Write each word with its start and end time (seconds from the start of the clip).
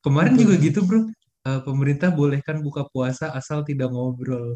Kemarin 0.00 0.34
Betul. 0.36 0.42
juga 0.44 0.54
gitu 0.60 0.80
bro. 0.84 1.00
Eh, 1.40 1.60
pemerintah 1.64 2.12
bolehkan 2.12 2.60
buka 2.60 2.84
puasa 2.92 3.32
asal 3.32 3.64
tidak 3.64 3.88
ngobrol. 3.88 4.52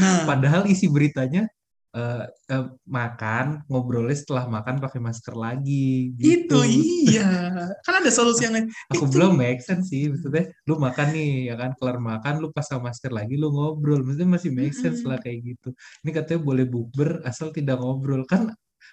Nah, 0.00 0.24
Padahal 0.30 0.64
isi 0.64 0.88
beritanya 0.88 1.44
eh, 1.92 2.24
eh, 2.24 2.66
makan 2.88 3.66
ngobrolnya 3.68 4.16
setelah 4.16 4.48
makan 4.48 4.80
pakai 4.80 4.96
masker 4.96 5.34
lagi 5.36 6.14
itu 6.16 6.56
gitu. 6.56 6.60
iya. 6.64 7.52
Kan 7.84 8.00
ada 8.00 8.08
solusi 8.08 8.48
yang 8.48 8.56
lain. 8.56 8.72
Aku 8.96 9.04
Itu. 9.10 9.12
bilang 9.18 9.36
make 9.36 9.60
sense 9.60 9.92
sih, 9.92 10.08
maksudnya 10.08 10.48
lu 10.64 10.80
makan 10.80 11.06
nih 11.12 11.52
ya 11.52 11.54
kan 11.60 11.70
kelar 11.76 11.98
makan 12.00 12.34
lu 12.40 12.48
pasang 12.48 12.80
masker 12.80 13.12
lagi 13.12 13.36
lu 13.36 13.52
ngobrol, 13.52 14.00
maksudnya 14.00 14.40
masih 14.40 14.50
make 14.56 14.72
sense 14.72 15.04
lah 15.04 15.20
kayak 15.20 15.52
gitu. 15.52 15.76
Ini 16.06 16.10
katanya 16.16 16.40
boleh 16.40 16.64
bukber 16.64 17.20
asal 17.28 17.52
tidak 17.52 17.76
ngobrol 17.76 18.24
kan 18.24 18.48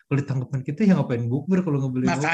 kalau 0.07 0.17
di 0.19 0.25
tanggapan 0.27 0.59
kita 0.63 0.83
ya 0.83 0.99
ngapain 0.99 1.23
bukber 1.27 1.63
kalau 1.63 1.77
nggak 1.83 1.93
boleh 1.93 2.07
ngobrol. 2.11 2.27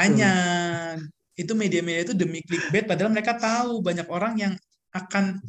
Itu 1.34 1.58
media-media 1.58 2.06
itu 2.06 2.14
demi 2.14 2.38
clickbait 2.46 2.86
padahal 2.86 3.10
mereka 3.10 3.34
tahu 3.34 3.82
banyak 3.82 4.06
orang 4.06 4.38
yang 4.38 4.54
akan 4.94 5.42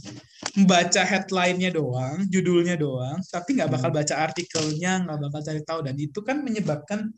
membaca 0.57 1.05
headline-nya 1.05 1.69
doang, 1.69 2.25
judulnya 2.25 2.73
doang, 2.73 3.21
tapi 3.29 3.53
nggak 3.53 3.69
bakal 3.69 3.93
Hmm. 3.93 4.01
baca 4.01 4.15
artikelnya, 4.17 5.05
nggak 5.05 5.19
bakal 5.29 5.41
cari 5.45 5.61
tahu 5.61 5.79
dan 5.85 5.95
itu 6.01 6.19
kan 6.25 6.41
menyebabkan 6.41 7.13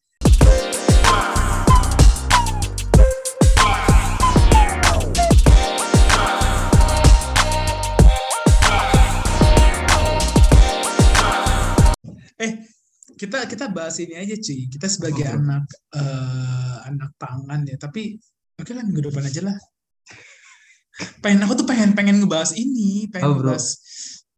eh 12.37 12.51
kita 13.15 13.47
kita 13.47 13.71
bahas 13.71 13.95
ini 14.03 14.19
aja 14.19 14.35
cuy 14.35 14.67
kita 14.67 14.91
sebagai 14.91 15.23
bro? 15.23 15.39
anak 15.39 15.63
eh, 15.95 16.75
anak 16.91 17.11
pangan 17.15 17.63
ya 17.63 17.79
tapi 17.79 18.19
oke 18.57 18.71
lah 18.73 18.83
minggu 18.83 19.01
depan 19.07 19.25
aja 19.25 19.41
lah 19.45 19.57
pengen 21.21 21.45
aku 21.45 21.53
tuh 21.55 21.67
pengen 21.69 21.93
pengen 21.93 22.17
ngebahas 22.19 22.57
ini 22.57 23.05
pengen 23.07 23.25
Oh, 23.25 23.33
bro. 23.37 23.53
ngebahas 23.53 23.65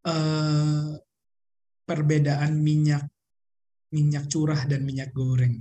eh, 0.06 0.88
perbedaan 1.84 2.52
minyak 2.60 3.08
minyak 3.90 4.28
curah 4.28 4.62
dan 4.66 4.84
minyak 4.84 5.10
goreng 5.12 5.60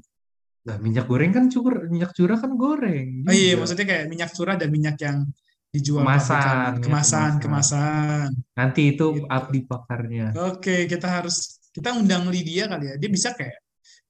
Nah, 0.58 0.76
minyak 0.76 1.08
goreng 1.08 1.32
kan 1.32 1.48
curah, 1.48 1.88
minyak 1.88 2.12
curah 2.12 2.36
kan 2.36 2.52
goreng 2.52 3.24
oh 3.24 3.32
iya 3.32 3.56
maksudnya 3.56 3.86
kayak 3.88 4.04
minyak 4.06 4.30
curah 4.30 4.52
dan 4.52 4.68
minyak 4.68 5.00
yang 5.00 5.24
dijual 5.68 6.00
Kemasan, 6.04 6.80
kemasan 6.80 6.80
kemasan. 6.82 7.32
kemasan 7.40 8.28
Nanti 8.52 8.82
itu 8.92 9.06
Gitu. 9.16 9.24
abdi 9.28 9.60
pakarnya. 9.64 10.26
oke 10.34 10.84
kita 10.84 11.08
harus 11.08 11.62
kita 11.72 11.94
undang 11.94 12.28
Lydia 12.28 12.68
kali 12.68 12.84
ya 12.84 12.94
dia 12.96 13.08
bisa 13.08 13.32
kayak 13.32 13.56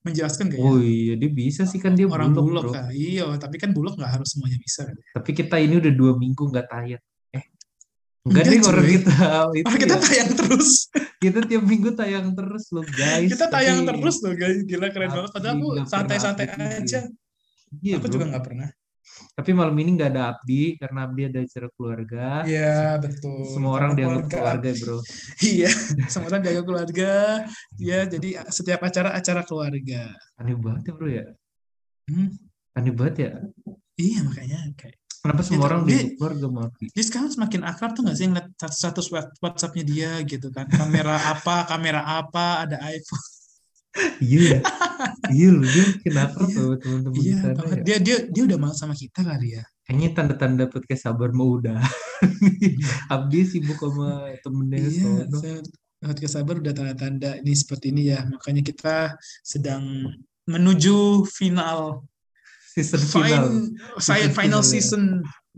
menjelaskan 0.09 0.49
kayak 0.49 0.61
Oh 0.61 0.77
iya, 0.77 1.15
dia 1.15 1.29
bisa 1.29 1.63
sih 1.63 1.77
kan 1.77 1.93
dia 1.93 2.05
orang 2.05 2.33
bulog, 2.33 2.47
bulog 2.49 2.65
bro. 2.65 2.75
kan 2.75 2.85
iya 2.91 3.29
tapi 3.37 3.57
kan 3.57 3.71
bulog 3.71 3.95
nggak 3.95 4.13
harus 4.17 4.33
semuanya 4.33 4.57
bisa 4.57 4.83
kan 4.83 4.97
Tapi 5.15 5.31
kita 5.33 5.57
ini 5.57 5.77
udah 5.77 5.93
dua 5.93 6.13
minggu 6.15 6.43
nggak 6.49 6.67
tayang. 6.67 7.03
Eh, 7.31 7.45
enggak 8.25 8.45
deh 8.45 8.61
orang 8.63 8.87
kita 8.87 9.15
itu 9.59 9.65
Orang 9.65 9.81
kita 9.81 9.95
ya. 9.95 10.03
tayang 10.03 10.31
terus. 10.35 10.71
Kita 11.19 11.43
tiap 11.43 11.67
minggu 11.67 11.91
tayang 11.93 12.31
terus 12.31 12.71
loh 12.71 12.87
guys. 12.87 13.27
kita 13.27 13.51
tayang 13.51 13.83
Tapi- 13.83 13.99
terus 13.99 14.17
loh 14.23 14.35
guys. 14.35 14.59
Gila 14.63 14.87
keren 14.89 15.11
banget. 15.11 15.31
Padahal 15.35 15.55
aku 15.57 15.69
santai-santai 15.83 16.47
aja. 16.47 17.01
Iya, 17.75 17.99
aku 17.99 18.07
bro. 18.07 18.15
juga 18.15 18.25
nggak 18.31 18.45
pernah. 18.47 18.69
Tapi 19.39 19.51
malam 19.55 19.75
ini 19.79 19.95
nggak 19.95 20.11
ada 20.15 20.35
Abdi 20.35 20.75
karena 20.79 21.07
Abdi 21.07 21.23
ada 21.31 21.39
acara 21.47 21.69
keluarga. 21.71 22.27
Iya 22.43 22.99
betul. 22.99 23.47
Semua 23.55 23.73
orang 23.79 23.95
Karena 23.95 24.03
dianggap 24.19 24.27
keluarga, 24.31 24.71
bro. 24.83 24.99
Iya. 25.39 25.71
Semua 26.11 26.27
orang 26.35 26.43
jaga 26.43 26.63
keluarga. 26.67 27.13
Ya 27.79 27.99
jadi 28.07 28.29
setiap 28.51 28.81
acara 28.83 29.15
acara 29.15 29.43
keluarga. 29.47 30.11
Aneh 30.39 30.59
banget 30.59 30.91
ya, 30.91 30.93
bro 30.99 31.09
ya. 31.09 31.27
Hmm, 32.11 32.31
Aneh 32.75 32.93
banget 32.95 33.15
ya. 33.21 33.31
iya 33.99 34.19
makanya 34.23 34.59
kayak. 34.75 34.97
Kenapa 35.19 35.43
semua 35.43 35.59
Itu, 35.59 35.67
orang 35.67 35.81
dia- 35.83 35.91
dianggap 35.99 36.15
keluarga 36.19 36.47
Abdi? 36.71 36.87
Dia 36.95 37.05
sekarang 37.05 37.31
semakin 37.35 37.61
akrab 37.67 37.91
tuh 37.95 38.03
nggak 38.07 38.17
sih 38.19 38.27
ngeliat 38.31 38.49
status 38.71 39.07
WhatsApp-nya 39.43 39.85
dia 39.85 40.11
gitu 40.23 40.49
kan. 40.55 40.67
Kamera 40.71 41.15
apa, 41.35 41.67
kamera 41.67 42.03
apa, 42.07 42.63
ada 42.67 42.79
iPhone. 42.87 43.27
Iya, 44.19 44.41
ya. 44.51 44.61
iya 45.31 45.49
makin 45.53 46.15
akrab 46.17 46.49
Iya. 46.49 46.55
sama 46.55 46.75
teman-teman 46.79 47.19
Iya 47.19 47.35
sana 47.39 47.61
ya. 47.63 47.83
Dia 47.83 47.97
dia 47.99 48.17
dia 48.27 48.43
udah 48.45 48.59
mau 48.59 48.73
sama 48.73 48.95
kita 48.95 49.21
kali 49.23 49.59
ya. 49.59 49.65
Kayaknya 49.85 50.09
tanda-tanda 50.13 50.65
podcast 50.67 51.03
sabar 51.05 51.31
mau 51.33 51.57
udah. 51.57 51.81
Abdi 53.09 53.41
sibuk 53.45 53.79
sama 53.79 54.33
temennya 54.43 54.79
Iya, 54.81 55.13
saya 55.33 55.59
podcast 55.99 56.35
sabar 56.35 56.55
udah 56.59 56.73
tanda-tanda 56.73 57.31
ini 57.39 57.53
seperti 57.53 57.91
ini 57.91 58.11
ya. 58.11 58.23
Makanya 58.25 58.63
kita 58.63 58.97
sedang 59.41 60.07
menuju 60.45 61.27
final 61.29 62.05
Season 62.69 63.01
final. 63.03 63.45
fin- 63.51 63.75
saya 63.99 64.29
Season 64.29 64.35
final 64.39 64.39
final 64.39 64.63
ya. 64.63 64.69
season 64.69 65.03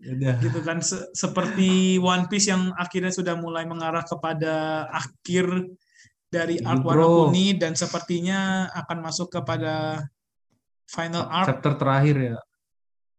Udah. 0.01 0.35
gitu 0.41 0.59
kan 0.65 0.79
Se- 0.81 1.09
seperti 1.13 1.69
One 2.01 2.25
Piece 2.27 2.49
yang 2.49 2.73
akhirnya 2.75 3.13
sudah 3.13 3.37
mulai 3.37 3.69
mengarah 3.69 4.01
kepada 4.01 4.87
akhir 4.89 5.69
dari 6.31 6.63
arc 6.63 6.87
warna 6.87 7.07
kuning 7.07 7.59
dan 7.59 7.75
sepertinya 7.75 8.71
akan 8.71 8.99
masuk 9.03 9.29
kepada 9.35 10.07
final 10.87 11.27
arc. 11.27 11.51
Chapter 11.51 11.75
terakhir 11.75 12.17
ya. 12.17 12.39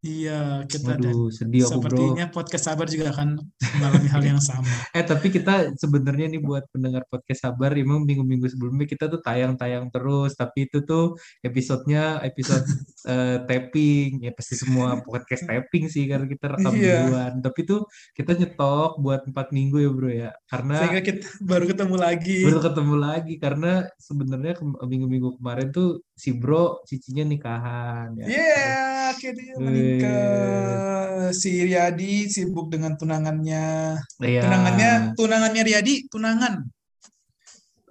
Iya, 0.02 0.66
kita 0.66 0.98
dan 0.98 1.14
Waduh, 1.14 1.30
sedih 1.30 1.62
aku 1.62 1.78
bro. 1.78 1.94
sepertinya 1.94 2.26
podcast 2.34 2.66
sabar 2.66 2.90
juga 2.90 3.14
akan 3.14 3.38
mengalami 3.78 4.08
hal 4.10 4.24
yang 4.26 4.42
sama. 4.42 4.66
Eh 4.98 5.06
tapi 5.06 5.30
kita 5.30 5.78
sebenarnya 5.78 6.26
nih 6.26 6.42
buat 6.42 6.66
pendengar 6.74 7.06
podcast 7.06 7.46
sabar, 7.46 7.70
emang 7.78 8.02
minggu-minggu 8.02 8.50
sebelumnya 8.50 8.90
kita 8.90 9.06
tuh 9.06 9.22
tayang-tayang 9.22 9.94
terus, 9.94 10.34
tapi 10.34 10.66
itu 10.66 10.82
tuh 10.82 11.14
episodenya 11.46 12.18
episode 12.26 12.66
eh, 13.14 13.46
tapping, 13.46 14.26
ya 14.26 14.34
pasti 14.34 14.58
semua 14.58 14.98
podcast 15.06 15.46
tapping 15.46 15.86
sih 15.86 16.10
karena 16.10 16.26
kita 16.26 16.50
rekam 16.50 16.74
Iya. 16.74 17.06
duluan. 17.06 17.34
Tapi 17.38 17.60
tuh 17.62 17.86
kita 18.18 18.34
nyetok 18.34 18.98
buat 18.98 19.22
empat 19.30 19.54
minggu 19.54 19.78
ya 19.78 19.90
bro 19.94 20.10
ya, 20.10 20.32
karena 20.50 20.82
Sehingga 20.82 21.02
kita 21.06 21.30
baru 21.46 21.70
ketemu 21.70 21.96
lagi. 22.02 22.38
baru 22.42 22.58
ketemu 22.60 22.96
lagi 22.98 23.34
karena 23.38 23.72
sebenarnya 24.02 24.58
ke- 24.58 24.66
minggu-minggu 24.82 25.38
kemarin 25.38 25.70
tuh 25.70 26.02
si 26.18 26.34
bro 26.34 26.82
cicinya 26.90 27.22
nikahan 27.22 28.18
ya. 28.18 28.26
Iya, 28.26 28.66
akhirnya 29.14 29.54
menikah. 30.00 31.32
Si 31.32 31.52
Riyadi 31.64 32.28
sibuk 32.28 32.68
dengan 32.68 32.96
tunangannya. 32.96 33.96
Iya. 34.20 34.42
Tunangannya, 34.44 34.92
tunangannya 35.16 35.62
Riyadi, 35.64 35.94
tunangan. 36.08 36.56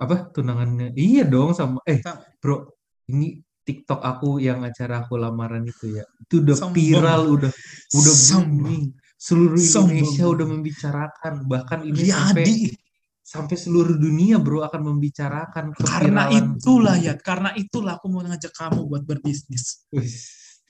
apa 0.00 0.32
tunangannya 0.32 0.96
iya 0.96 1.28
dong 1.28 1.52
sama 1.52 1.84
eh 1.84 2.00
Sama. 2.00 2.24
bro 2.40 2.72
ini 3.12 3.36
TikTok 3.60 4.00
aku 4.00 4.40
yang 4.40 4.64
acara 4.64 5.04
aku 5.04 5.20
lamaran 5.20 5.60
itu 5.68 5.92
ya 5.92 6.08
itu 6.24 6.40
udah 6.40 6.56
Sombong. 6.56 6.72
viral 6.72 7.22
udah 7.28 7.52
udah 7.92 8.14
booming 8.32 8.96
seluruh 9.20 9.60
Sombong. 9.60 10.00
Indonesia 10.00 10.24
udah 10.24 10.46
membicarakan 10.48 11.32
bahkan 11.44 11.84
ini 11.84 12.00
sampai 12.08 12.44
Riyadi. 12.48 12.72
sampai 13.20 13.56
seluruh 13.60 14.00
dunia 14.00 14.40
bro 14.40 14.64
akan 14.64 14.88
membicarakan 14.88 15.76
Karena 15.76 16.32
itulah 16.32 16.96
ya, 16.96 17.20
karena 17.20 17.52
itulah 17.52 18.00
aku 18.00 18.08
mau 18.08 18.24
ngajak 18.24 18.56
kamu 18.56 18.88
buat 18.88 19.04
berbisnis. 19.04 19.84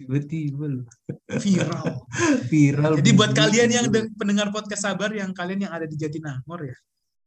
Tiba-tiba 0.00 0.80
Viral. 1.28 1.86
viral 2.50 2.92
Jadi 2.96 3.10
buat 3.12 3.30
kalian 3.30 3.68
yang 3.70 3.86
pendengar 4.16 4.48
podcast 4.48 4.82
sabar, 4.82 5.12
yang 5.12 5.30
kalian 5.30 5.68
yang 5.68 5.72
ada 5.72 5.84
di 5.84 5.94
Jatinangor 5.94 6.64
ya, 6.64 6.78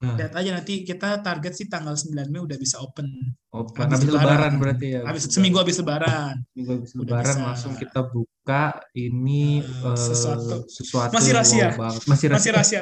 Nah, 0.03 0.19
lihat 0.19 0.35
aja 0.35 0.51
nanti 0.51 0.83
kita 0.83 1.23
target 1.23 1.55
sih 1.55 1.71
tanggal 1.71 1.95
9 1.95 2.11
Mei 2.27 2.43
udah 2.43 2.59
bisa 2.59 2.75
open. 2.83 3.07
open. 3.55 3.87
habis 3.87 4.03
habis 4.03 4.11
lebaran 4.11 4.27
lebaran. 4.35 4.53
berarti 4.59 4.87
ya 4.91 5.01
Habis 5.07 5.23
seminggu 5.31 5.55
habis 5.63 5.79
lebaran. 5.79 6.35
Minggu 6.51 6.71
habis 6.75 6.91
lebaran 6.91 7.23
bisa. 7.23 7.47
langsung 7.47 7.73
kita 7.79 7.99
buka 8.11 8.65
ini 8.91 9.63
Eh, 9.63 9.87
eh, 9.87 9.95
sesuatu. 9.95 10.67
sesuatu 10.67 11.15
Masih 11.15 11.31
rahasia. 11.31 11.67
wow 11.79 11.95
masih 12.03 12.27
rahasia 12.27 12.51
Masih 12.51 12.51
rahasia. 12.51 12.81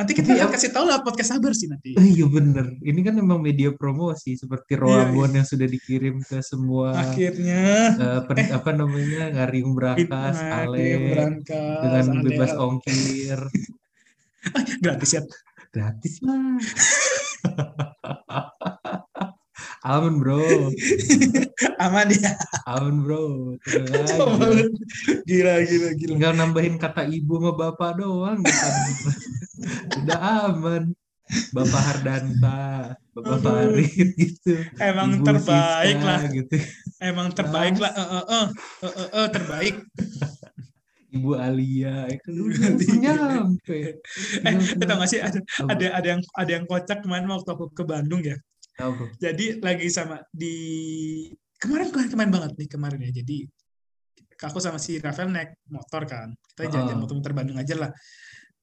Nan- 0.00 0.08
Nanti 0.08 0.16
kita 0.16 0.32
akan 0.32 0.48
kasih 0.50 0.72
tahu 0.72 0.88
lah 0.88 1.04
podcast 1.04 1.28
sabar 1.28 1.52
sih 1.52 1.68
nanti. 1.68 1.92
Eh, 1.92 2.08
iya 2.10 2.24
bener. 2.24 2.72
Ini 2.80 3.00
kan 3.04 3.12
memang 3.12 3.36
media 3.36 3.68
promosi 3.70 4.32
seperti 4.32 4.72
Iya, 4.72 4.80
Roabon 4.80 5.28
yang 5.30 5.44
sudah 5.44 5.68
dikirim 5.68 6.24
ke 6.24 6.40
semua 6.40 6.96
Akhirnya 6.96 7.92
eh, 7.92 8.20
pen- 8.24 8.48
apa 8.48 8.70
namanya 8.72 9.28
Ngariung 9.28 9.76
Brakas, 9.76 10.40
Nah, 10.40 10.64
Ale 10.64 10.88
berangkas, 11.04 11.80
dengan 11.84 12.04
Ale- 12.16 12.24
bebas 12.24 12.52
ongkir. 12.56 13.40
gratis 14.82 15.10
ya. 15.12 15.22
Gratis 15.68 16.14
lah. 16.24 16.56
Aman 19.80 20.20
bro, 20.20 20.44
Aman 21.84 22.12
ya. 22.12 22.36
aman 22.68 23.00
bro. 23.00 23.56
Gila 25.28 25.54
gila 25.64 25.88
gila. 25.96 26.10
Tinggal 26.12 26.32
nambahin 26.36 26.76
kata 26.76 27.08
ibu 27.08 27.40
sama 27.40 27.56
bapak 27.56 27.96
doang. 27.96 28.44
Udah 30.04 30.20
aman. 30.52 30.92
Bapak 31.54 31.78
Hardanta, 31.86 32.90
Bapak 33.14 33.38
Aduh. 33.38 33.54
Farid 33.78 34.10
gitu. 34.18 34.66
Emang 34.82 35.14
Ibu 35.14 35.24
terbaik 35.30 35.94
Siska, 35.94 36.10
lah. 36.10 36.20
gitu. 36.26 36.56
Emang 36.98 37.28
terbaik 37.30 37.74
lah. 37.78 37.92
Eh 37.94 38.02
eh 38.02 38.24
eh 38.26 38.46
Eh, 38.82 38.90
eh, 38.90 39.08
eh, 39.14 39.26
terbaik. 39.30 39.76
Ibu 41.10 41.30
Alia 41.38 42.10
kan 42.18 42.34
langsung 42.34 42.98
nyampe. 42.98 44.02
Eh, 44.42 44.54
tau 44.82 44.96
gak 44.98 45.06
sih 45.06 45.22
ada 45.22 45.38
ada 45.70 45.86
ada 46.02 46.08
yang 46.12 46.22
ada 46.34 46.50
yang 46.50 46.66
kocak 46.66 46.98
kemarin 47.00 47.30
waktu 47.30 47.46
aku 47.48 47.70
ke 47.72 47.86
Bandung 47.86 48.26
ya. 48.26 48.34
Jadi 49.20 49.60
lagi 49.60 49.86
sama 49.92 50.16
di 50.32 50.56
kemarin 51.60 51.92
kemarin 51.92 52.10
kemarin 52.10 52.30
banget 52.32 52.52
nih 52.56 52.68
kemarin 52.68 52.98
ya. 53.04 53.12
Jadi 53.20 53.36
aku 54.40 54.58
sama 54.58 54.80
si 54.80 54.96
Rafael 54.96 55.28
naik 55.28 55.60
motor 55.68 56.08
kan. 56.08 56.32
Kita 56.32 56.66
Heeh. 56.66 56.72
jalan 56.72 56.96
muter-muter 56.96 57.32
Bandung 57.36 57.60
aja 57.60 57.76
lah. 57.76 57.90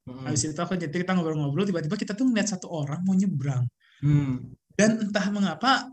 Mm. 0.07 0.23
Habis 0.25 0.49
itu 0.49 0.61
aku 0.61 0.79
jadi 0.79 0.91
kita 0.91 1.11
ngobrol-ngobrol, 1.13 1.67
tiba-tiba 1.67 1.99
kita 1.99 2.15
tuh 2.15 2.25
ngeliat 2.31 2.47
satu 2.47 2.71
orang 2.71 3.03
mau 3.03 3.11
nyebrang. 3.11 3.67
Hmm. 3.99 4.55
Dan 4.71 5.03
entah 5.03 5.25
mengapa, 5.33 5.89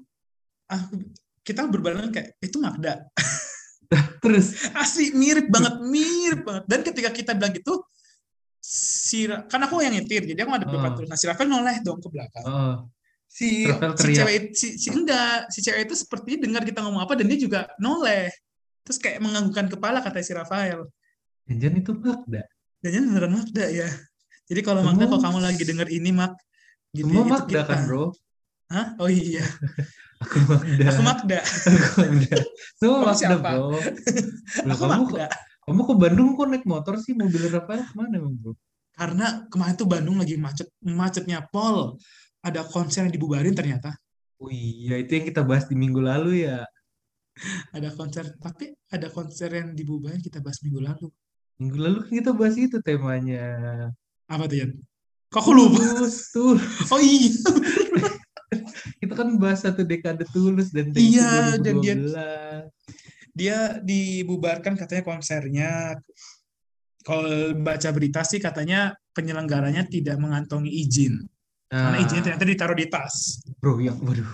aku, 0.71 1.03
kita 1.43 1.67
berbarengan 1.67 2.15
kayak, 2.15 2.39
itu 2.39 2.57
Magda. 2.63 3.03
Terus 4.23 4.71
Asli 4.77 5.11
mirip 5.17 5.51
banget, 5.51 5.83
mirip 5.83 6.47
banget. 6.47 6.65
Dan 6.71 6.81
ketika 6.87 7.11
kita 7.11 7.31
bilang 7.35 7.53
gitu, 7.53 7.83
si 8.63 9.29
kan 9.29 9.61
aku 9.61 9.83
yang 9.85 9.93
nyetir, 9.93 10.25
jadi 10.25 10.41
aku 10.47 10.53
ada 10.57 10.67
depan 10.69 10.91
Oh. 10.93 10.97
terus. 10.97 11.09
Nah 11.13 11.19
si 11.21 11.27
Rafael 11.29 11.51
noleh 11.51 11.77
dong 11.85 12.01
ke 12.01 12.09
belakang. 12.09 12.45
oh, 12.49 12.77
Si, 13.35 13.67
si 13.99 14.09
cewek 14.15 14.55
si, 14.55 14.79
si 14.79 14.89
enggak, 14.95 15.51
si 15.51 15.59
cewek 15.59 15.91
itu 15.91 15.95
seperti 15.99 16.39
dengar 16.39 16.63
kita 16.63 16.79
ngomong 16.87 17.03
apa 17.03 17.19
dan 17.19 17.27
dia 17.27 17.35
juga 17.35 17.67
noleh. 17.83 18.31
Terus 18.87 19.03
kayak 19.03 19.19
menganggukkan 19.19 19.67
kepala 19.75 19.99
kata 19.99 20.23
si 20.23 20.31
Rafael. 20.31 20.87
jangan 21.45 21.83
itu 21.83 21.91
Magda. 21.93 22.43
Dan 22.79 23.11
beneran 23.11 23.35
Magda 23.35 23.67
ya. 23.67 23.89
Jadi 24.47 24.61
kalau 24.63 24.87
Magda 24.87 25.11
kalau 25.11 25.19
kamu 25.19 25.39
lagi 25.43 25.67
denger 25.67 25.89
ini 25.91 26.15
Mag, 26.15 26.37
gitu 26.95 27.11
Semua 27.11 27.25
Magda 27.27 27.65
kita. 27.65 27.75
kan 27.75 27.81
bro? 27.85 28.15
Hah? 28.71 28.87
Oh 29.03 29.11
iya, 29.11 29.43
Aku 30.23 30.37
Magda. 30.47 30.85
aku 30.89 31.01
Magda. 31.03 31.39
Aku 31.43 32.01
Magda. 32.07 32.37
Semua 32.79 32.95
Kamu 32.95 33.05
Magda 33.05 33.19
siapa? 33.19 33.51
bro. 33.51 33.67
Loh, 34.69 34.73
Aku 34.73 34.85
kamu, 34.85 35.05
Magda. 35.11 35.27
kamu 35.67 35.81
ke 35.83 35.95
Bandung 35.99 36.29
kok 36.33 36.47
naik 36.47 36.65
motor 36.65 36.95
sih? 36.97 37.13
Mobil 37.13 37.51
Rafael 37.51 37.83
ke 37.83 37.93
mana 37.99 38.15
emang 38.15 38.37
bro? 38.39 38.53
Karena 38.95 39.43
kemarin 39.51 39.75
tuh 39.75 39.89
Bandung 39.91 40.17
lagi 40.17 40.39
macet 40.39 40.71
macetnya 40.79 41.43
pol. 41.51 41.99
Ada 42.45 42.61
konser 42.69 43.09
yang 43.09 43.15
dibubarin 43.17 43.57
ternyata. 43.57 43.97
Oh 44.37 44.53
iya, 44.53 45.01
itu 45.01 45.17
yang 45.17 45.25
kita 45.25 45.41
bahas 45.41 45.65
di 45.65 45.73
minggu 45.73 45.97
lalu 45.99 46.45
ya. 46.45 46.61
Ada 47.73 47.91
konser, 47.97 48.37
tapi 48.37 48.77
ada 48.93 49.09
konser 49.09 49.49
yang 49.51 49.73
dibubarin 49.73 50.21
kita 50.21 50.45
bahas 50.45 50.61
minggu 50.61 50.85
lalu. 50.85 51.09
Minggu 51.57 51.79
lalu 51.81 51.97
kan 52.05 52.13
kita 52.21 52.31
bahas 52.37 52.55
itu 52.61 52.77
temanya. 52.85 53.47
Apa 54.29 54.45
tuh, 54.45 54.57
Yan? 54.61 54.71
Kok 55.33 55.41
aku 55.41 55.51
lupa? 55.51 55.81
Tulus, 55.81 56.17
tulus. 56.31 56.63
Oh 56.93 57.01
iya. 57.01 57.33
Kita 59.03 59.13
kan 59.19 59.35
bahas 59.35 59.67
satu 59.67 59.83
dekade 59.83 60.23
tulus 60.31 60.71
dan 60.71 60.95
Iya, 60.95 61.59
dan 61.59 61.75
dia- 61.83 61.99
2012. 61.99 62.71
Dia 63.35 63.59
dibubarkan 63.83 64.79
katanya 64.79 65.03
konsernya. 65.03 65.71
Kalau 67.03 67.51
baca 67.59 67.89
berita 67.91 68.23
sih 68.23 68.39
katanya 68.39 68.95
penyelenggaranya 69.11 69.85
tidak 69.91 70.17
mengantongi 70.23 70.71
izin. 70.71 71.19
Karena 71.71 71.97
Nah, 71.97 72.03
izinnya 72.03 72.23
ternyata 72.23 72.47
ditaruh 72.47 72.77
di 72.77 72.87
tas. 72.87 73.15
bro, 73.59 73.81
yang 73.81 73.97
waduh. 74.01 74.27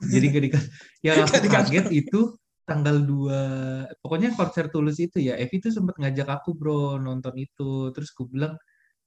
Jadi 0.00 0.24
gak 0.30 0.44
dikasih. 0.46 0.70
Yang 1.02 1.16
aku 1.26 1.48
kaget 1.48 1.86
itu 1.90 2.20
tanggal 2.62 3.00
2 3.00 3.40
pokoknya 4.04 4.36
konser 4.36 4.68
tulus 4.68 5.00
itu 5.00 5.16
ya 5.18 5.40
Evi 5.40 5.56
tuh 5.56 5.72
sempat 5.72 5.96
ngajak 5.96 6.28
aku 6.28 6.52
bro 6.52 7.00
nonton 7.00 7.32
itu 7.40 7.88
terus 7.96 8.12
aku 8.12 8.28
bilang 8.28 8.60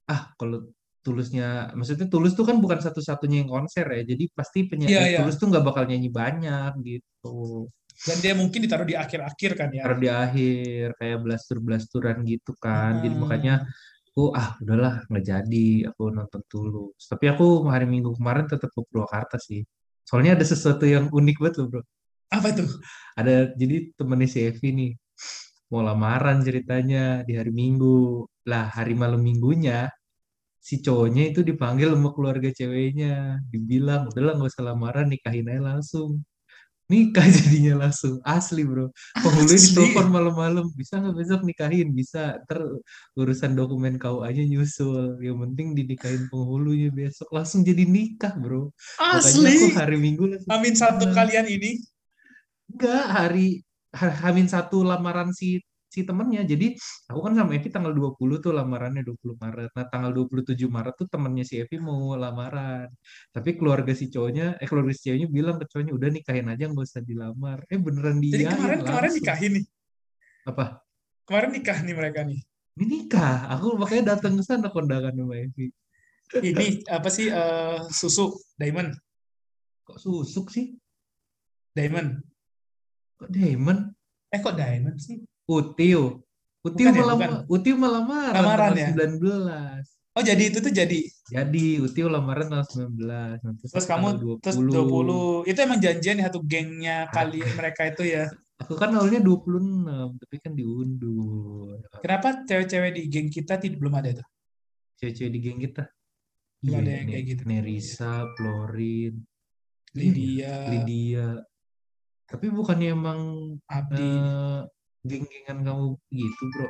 ah 0.09 0.33
kalau 0.33 0.65
tulusnya 1.05 1.69
maksudnya 1.77 2.09
tulus 2.09 2.33
tuh 2.33 2.41
kan 2.41 2.57
bukan 2.57 2.81
satu-satunya 2.81 3.45
yang 3.45 3.53
konser 3.53 3.85
ya 3.85 4.01
jadi 4.01 4.23
pasti 4.33 4.65
penyanyi 4.65 4.89
Iya, 4.97 5.01
iya. 5.05 5.19
tulus 5.21 5.37
tuh 5.37 5.53
nggak 5.53 5.61
bakal 5.61 5.85
nyanyi 5.85 6.09
banyak 6.09 6.73
gitu 6.81 7.69
Dan 8.01 8.17
dia 8.17 8.33
mungkin 8.33 8.65
ditaruh 8.65 8.81
di 8.89 8.97
akhir-akhir 8.97 9.51
kan 9.53 9.69
ya. 9.69 9.85
taruh 9.85 9.99
di 10.01 10.09
akhir 10.09 10.85
kayak 10.97 11.17
blastur-blasturan 11.21 12.17
gitu 12.25 12.57
kan 12.57 12.97
jadi 12.97 13.13
Hmm. 13.13 13.21
makanya 13.21 13.53
aku 14.11 14.35
ah 14.35 14.59
udahlah 14.59 15.07
nggak 15.07 15.23
jadi 15.23 15.87
aku 15.87 16.11
nonton 16.11 16.41
tulus 16.51 16.99
tapi 17.07 17.31
aku 17.31 17.63
hari 17.71 17.87
minggu 17.87 18.11
kemarin 18.19 18.45
tetap 18.51 18.69
ke 18.75 18.81
Purwakarta 18.87 19.39
sih. 19.39 19.63
Soalnya 20.03 20.35
ada 20.35 20.43
sesuatu 20.43 20.83
yang 20.83 21.07
unik 21.07 21.37
banget 21.39 21.55
loh 21.63 21.67
bro. 21.71 21.81
Apa 22.31 22.49
tuh? 22.55 22.69
ada 23.19 23.51
jadi 23.59 23.91
temennya 23.97 24.27
si 24.33 24.39
Evi 24.47 24.69
nih 24.79 24.91
mau 25.71 25.81
lamaran 25.87 26.43
ceritanya 26.43 27.23
di 27.27 27.33
hari 27.39 27.51
Minggu. 27.55 28.27
Lah 28.51 28.67
hari 28.77 28.93
malam 28.97 29.21
minggunya 29.23 29.87
si 30.59 30.83
cowoknya 30.85 31.31
itu 31.31 31.41
dipanggil 31.49 31.95
sama 31.95 32.09
keluarga 32.15 32.49
ceweknya. 32.51 33.39
Dibilang 33.51 34.11
udahlah 34.11 34.33
nggak 34.37 34.51
usah 34.51 34.63
lamaran 34.69 35.07
nikahin 35.13 35.47
aja 35.51 35.61
langsung 35.71 36.09
nikah 36.91 37.23
jadinya 37.39 37.87
langsung. 37.87 38.19
Asli 38.27 38.67
bro. 38.67 38.91
Penghulunya 39.15 39.55
Asli. 39.55 39.71
ditelepon 39.71 40.07
malam-malam. 40.11 40.65
Bisa 40.75 40.99
nggak 40.99 41.15
besok 41.15 41.41
nikahin? 41.47 41.95
Bisa. 41.95 42.35
Ter 42.43 42.59
urusan 43.15 43.55
dokumen 43.55 43.95
kau 43.95 44.27
aja 44.27 44.43
nyusul. 44.43 45.15
Yang 45.23 45.37
penting 45.47 45.67
dinikahin 45.79 46.27
penghulunya 46.27 46.91
besok. 46.91 47.31
Langsung 47.31 47.63
jadi 47.63 47.87
nikah 47.87 48.35
bro. 48.35 48.75
Makanya 48.99 49.23
Asli. 49.23 49.53
aku 49.55 49.67
hari 49.79 49.97
Minggu 49.97 50.23
langsung 50.35 50.51
Amin 50.51 50.75
satu 50.75 51.07
kalian 51.15 51.47
ini. 51.47 51.79
Enggak, 52.71 53.05
hari 53.07 53.63
ha- 53.95 54.17
Hamin 54.27 54.47
satu 54.51 54.83
lamaran 54.83 55.31
si 55.31 55.59
si 55.91 56.07
temennya. 56.07 56.47
Jadi 56.47 56.79
aku 57.11 57.19
kan 57.19 57.35
sama 57.35 57.51
Evi 57.59 57.67
tanggal 57.67 57.91
20 57.91 58.39
tuh 58.39 58.55
lamarannya 58.55 59.03
20 59.03 59.35
Maret. 59.35 59.69
Nah, 59.75 59.85
tanggal 59.91 60.11
27 60.15 60.55
Maret 60.71 60.95
tuh 60.95 61.07
temennya 61.11 61.43
si 61.43 61.59
Evi 61.59 61.77
mau 61.83 62.15
lamaran. 62.15 62.87
Tapi 63.35 63.59
keluarga 63.59 63.91
si 63.91 64.07
cowoknya, 64.07 64.55
eh 64.63 64.67
keluarga 64.71 64.95
si 64.95 65.11
ceweknya 65.11 65.27
bilang 65.27 65.59
ke 65.59 65.67
cowoknya 65.67 65.91
udah 65.91 66.09
nikahin 66.09 66.47
aja 66.47 66.63
nggak 66.71 66.87
usah 66.87 67.03
dilamar. 67.03 67.67
Eh 67.67 67.75
beneran 67.75 68.23
Jadi 68.23 68.47
dia 68.47 68.55
kemarin 68.55 68.79
kemarin 68.87 69.11
nikahin 69.11 69.51
nih. 69.59 69.65
Apa? 70.47 70.65
Kemarin 71.27 71.49
nikah 71.51 71.77
nih 71.83 71.95
mereka 71.99 72.19
nih. 72.23 72.39
Ini 72.79 72.85
nikah. 72.87 73.51
Aku 73.59 73.75
makanya 73.75 74.15
datang 74.15 74.39
ke 74.39 74.43
sana 74.47 74.71
kondangan 74.71 75.11
sama 75.11 75.35
Evi. 75.35 75.67
Ini 76.31 76.87
apa 76.87 77.11
sih 77.11 77.27
eh, 77.27 77.79
susu 77.91 78.31
Diamond 78.55 78.95
Kok 79.83 79.99
susuk 79.99 80.47
sih? 80.47 80.71
Diamond. 81.75 82.23
Kok 83.19 83.27
Damon? 83.27 83.91
Eh 84.31 84.39
kok 84.39 84.55
Diamond 84.55 84.97
sih? 85.03 85.19
Utiu. 85.49 86.21
Utiu 86.61 86.85
Bukan 86.89 86.93
ya, 86.93 87.01
malam 87.01 87.17
bukan. 87.17 87.31
Utiu 87.49 87.75
lamaran 87.77 88.33
Lamaran 88.37 88.69
tanggal 88.77 88.85
ya? 88.85 88.89
19. 88.93 90.11
Oh 90.11 90.23
jadi 90.27 90.43
itu 90.51 90.57
tuh 90.59 90.73
jadi. 90.75 90.99
Jadi 91.31 91.65
Utiu 91.81 92.05
lamaran 92.11 92.45
tanggal 92.51 92.67
19. 92.67 93.41
Nanti 93.41 93.63
Terus 93.71 93.87
kamu 93.87 94.07
terus 94.43 94.57
20. 94.59 95.49
Itu 95.49 95.59
emang 95.63 95.79
janjian 95.81 96.21
ya 96.21 96.27
satu 96.29 96.39
gengnya 96.45 97.09
kali 97.09 97.41
mereka 97.59 97.89
itu 97.89 98.05
ya. 98.05 98.29
Aku 98.61 98.77
kan 98.77 98.93
awalnya 98.93 99.25
26, 99.25 100.21
tapi 100.21 100.35
kan 100.37 100.53
diundur. 100.53 101.81
Kenapa 101.97 102.45
cewek-cewek 102.45 102.93
di 102.93 103.01
geng 103.09 103.33
kita 103.33 103.57
tidak 103.57 103.81
belum 103.81 103.97
ada 103.97 104.21
tuh? 104.21 104.27
Cewek-cewek 105.01 105.31
di 105.33 105.39
geng 105.41 105.57
kita. 105.57 105.89
Belum 106.61 106.77
Iya, 106.77 106.81
ada 106.85 106.91
yang 106.93 107.07
kayak 107.09 107.25
gitu. 107.25 107.41
Nerisa, 107.49 108.13
Florin, 108.37 109.17
Lydia, 109.97 110.55
Lydia. 110.69 111.27
Tapi 112.29 112.45
bukannya 112.53 112.93
emang 112.93 113.19
Abdi. 113.65 113.97
eh, 113.97 114.61
geng-gengan 115.01 115.57
kamu 115.65 115.85
gitu, 116.13 116.43
bro? 116.53 116.69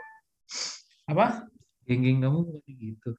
Apa? 1.07 1.45
Geng-geng 1.83 2.24
kamu 2.24 2.39
bukan 2.48 2.62
gitu. 2.80 3.12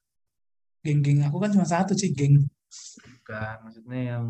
Geng-geng 0.83 1.21
aku 1.29 1.37
kan 1.39 1.51
cuma 1.53 1.67
satu 1.69 1.93
sih 1.93 2.11
geng. 2.11 2.49
Bukan, 3.21 3.55
maksudnya 3.69 4.01
yang 4.17 4.27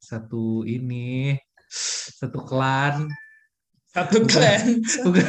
satu 0.00 0.64
ini, 0.64 1.36
satu 2.16 2.40
klan. 2.42 3.06
Satu 3.92 4.24
Bukan. 4.24 4.32
klan. 4.32 4.62
Bukan, 5.04 5.26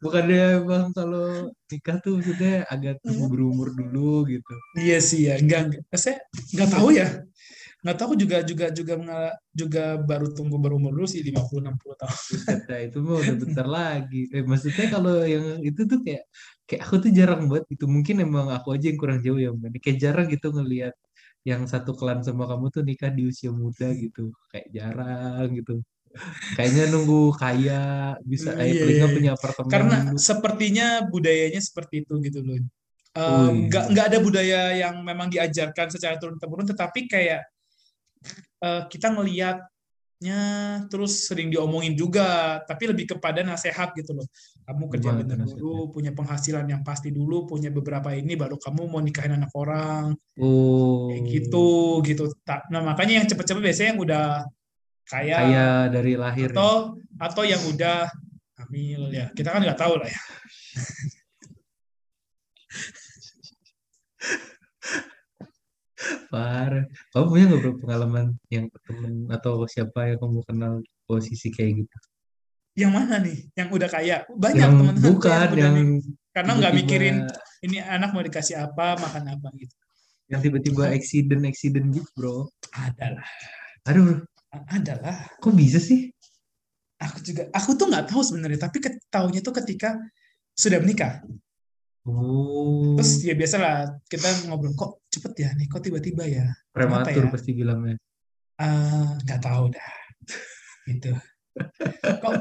bukannya 0.00 0.64
emang 0.64 0.96
kalau 0.96 1.52
nikah 1.68 2.00
tuh 2.00 2.16
maksudnya 2.16 2.64
agak 2.72 3.04
tunggu 3.04 3.28
Hmm. 3.28 3.32
berumur 3.36 3.68
dulu 3.76 4.24
gitu. 4.32 4.54
Iya 4.80 4.96
sih 4.96 5.28
ya. 5.28 5.36
Enggak, 5.36 5.68
enggak. 5.68 5.82
Saya 5.92 6.24
enggak 6.56 6.70
tahu 6.72 6.88
ya. 6.96 7.06
Enggak 7.80 7.96
tahu 7.96 8.12
juga 8.12 8.36
juga 8.44 8.66
juga 8.68 8.94
juga 9.56 9.84
baru 9.96 10.28
tunggu 10.36 10.60
berumur 10.60 10.92
dulu 10.92 11.08
sih 11.08 11.24
50 11.24 11.64
60 11.64 11.96
tahun. 11.96 12.20
Dah, 12.68 12.80
itu 12.84 12.98
mah 13.00 13.16
udah 13.24 13.36
bentar 13.40 13.66
lagi. 13.66 14.28
Eh, 14.36 14.44
maksudnya 14.44 14.86
kalau 14.92 15.24
yang 15.24 15.64
itu 15.64 15.88
tuh 15.88 16.04
kayak 16.04 16.28
kayak 16.68 16.80
aku 16.84 16.94
tuh 17.08 17.10
jarang 17.16 17.48
banget 17.48 17.64
gitu. 17.72 17.88
Mungkin 17.88 18.20
emang 18.20 18.52
aku 18.52 18.76
aja 18.76 18.92
yang 18.92 19.00
kurang 19.00 19.24
jauh 19.24 19.40
ya, 19.40 19.48
Mbak. 19.56 19.80
Kayak 19.80 19.98
jarang 19.98 20.26
gitu 20.28 20.52
ngelihat 20.52 20.94
yang 21.48 21.64
satu 21.64 21.96
klan 21.96 22.20
sama 22.20 22.44
kamu 22.44 22.68
tuh 22.68 22.82
nikah 22.84 23.08
di 23.08 23.24
usia 23.24 23.48
muda 23.48 23.88
gitu. 23.96 24.28
Kayak 24.52 24.68
jarang 24.76 25.48
gitu. 25.56 25.80
Kayaknya 26.58 26.84
nunggu 26.90 27.32
kaya, 27.38 28.12
bisa 28.26 28.52
paling 28.52 28.76
nggak 28.76 28.92
iya. 28.92 29.06
punya 29.08 29.30
apartemen 29.38 29.70
Karena 29.70 29.96
dulu. 30.10 30.18
sepertinya 30.18 30.86
budayanya 31.06 31.60
seperti 31.62 32.02
itu 32.02 32.14
gitu 32.26 32.42
loh. 32.42 32.58
Oh, 33.14 33.50
nggak 33.50 33.90
nggak 33.94 34.06
ada 34.06 34.18
budaya 34.22 34.60
yang 34.74 35.02
memang 35.02 35.30
diajarkan 35.30 35.90
secara 35.90 36.18
turun 36.18 36.38
temurun, 36.38 36.66
tetapi 36.66 37.10
kayak 37.10 37.42
eh, 38.60 38.82
kita 38.88 39.12
ngelihatnya 39.12 40.40
terus 40.92 41.26
sering 41.28 41.48
diomongin 41.48 41.96
juga, 41.96 42.60
tapi 42.68 42.92
lebih 42.92 43.16
kepada 43.16 43.40
nasihat 43.40 43.92
gitu 43.96 44.12
loh. 44.16 44.26
Kamu 44.68 44.86
kerja 44.92 45.10
bener 45.16 45.42
dulu, 45.48 45.90
punya 45.90 46.12
penghasilan 46.14 46.68
yang 46.68 46.84
pasti 46.84 47.10
dulu, 47.10 47.48
punya 47.48 47.72
beberapa 47.72 48.12
ini, 48.14 48.36
baru 48.36 48.60
kamu 48.60 48.86
mau 48.86 49.00
nikahin 49.02 49.34
anak 49.34 49.50
orang, 49.56 50.14
Oh, 50.38 51.08
kayak 51.10 51.24
gitu 51.26 52.00
gitu. 52.06 52.24
Nah 52.70 52.80
makanya 52.84 53.24
yang 53.24 53.26
cepet-cepet 53.28 53.62
biasanya 53.64 53.88
yang 53.96 54.00
udah 54.00 54.26
kaya, 55.10 55.36
kaya 55.42 55.68
dari 55.90 56.14
lahir. 56.14 56.48
ya. 56.48 56.54
atau 56.54 56.94
atau 57.18 57.42
yang 57.42 57.62
udah 57.66 58.06
hamil 58.62 59.10
ya. 59.10 59.26
Kita 59.34 59.50
kan 59.50 59.64
nggak 59.64 59.80
tahu 59.80 59.98
lah 59.98 60.08
ya. 60.08 60.22
Parah. 66.32 66.84
Kamu 67.12 67.24
punya 67.28 67.44
nggak 67.50 67.60
bro 67.60 67.72
pengalaman 67.80 68.26
yang 68.48 68.66
temen 68.88 69.28
atau 69.28 69.64
siapa 69.68 70.12
yang 70.12 70.18
kamu 70.18 70.40
kenal 70.48 70.72
posisi 71.04 71.48
kayak 71.52 71.84
gitu? 71.84 71.96
yang 72.78 72.92
mana 72.94 73.18
nih? 73.18 73.50
Yang 73.58 73.68
udah 73.76 73.88
kaya? 73.90 74.16
Banyak 74.30 74.56
yang 74.56 74.72
teman-teman 74.78 75.02
saya 75.02 75.10
bukan 75.12 75.46
udah 75.50 75.58
yang 75.58 75.74
nih. 75.76 76.02
karena 76.30 76.52
nggak 76.54 76.74
mikirin 76.78 77.16
ini 77.66 77.76
anak 77.82 78.10
mau 78.14 78.22
dikasih 78.22 78.56
apa, 78.62 78.96
makan 78.96 79.36
apa 79.36 79.48
gitu. 79.58 79.74
yang 80.30 80.38
tiba-tiba 80.38 80.94
accident 80.94 81.42
accident 81.42 81.90
gitu 81.90 82.06
bro 82.14 82.46
Adalah, 82.70 83.26
aduh 83.82 84.22
adalah. 84.70 85.26
kok 85.42 85.54
bisa 85.58 85.82
sih 85.82 86.14
Aku 87.00 87.16
juga, 87.24 87.48
aku 87.56 87.80
tuh 87.80 87.88
nggak 87.88 88.12
tahu 88.12 88.20
sebenarnya, 88.20 88.60
tapi 88.68 88.76
ketahunya 88.76 89.40
tuh 89.40 89.56
ketika 89.56 89.96
sudah 90.52 90.84
menikah. 90.84 91.24
Oh 92.08 92.96
Terus 92.96 93.12
ya 93.24 93.34
biasalah 93.36 94.00
kita 94.08 94.28
ngobrol 94.48 94.72
kok 94.76 95.04
cepet 95.12 95.32
ya 95.44 95.48
nih, 95.56 95.66
kok 95.68 95.82
tiba-tiba 95.84 96.24
ya. 96.24 96.46
prematur 96.70 97.26
ya? 97.26 97.32
pasti 97.32 97.50
bilangnya 97.52 97.98
Ah, 98.60 99.16
nggak 99.24 99.40
tahu 99.40 99.72
dah. 99.72 99.92
Gitu. 100.84 101.16
Kok 102.20 102.34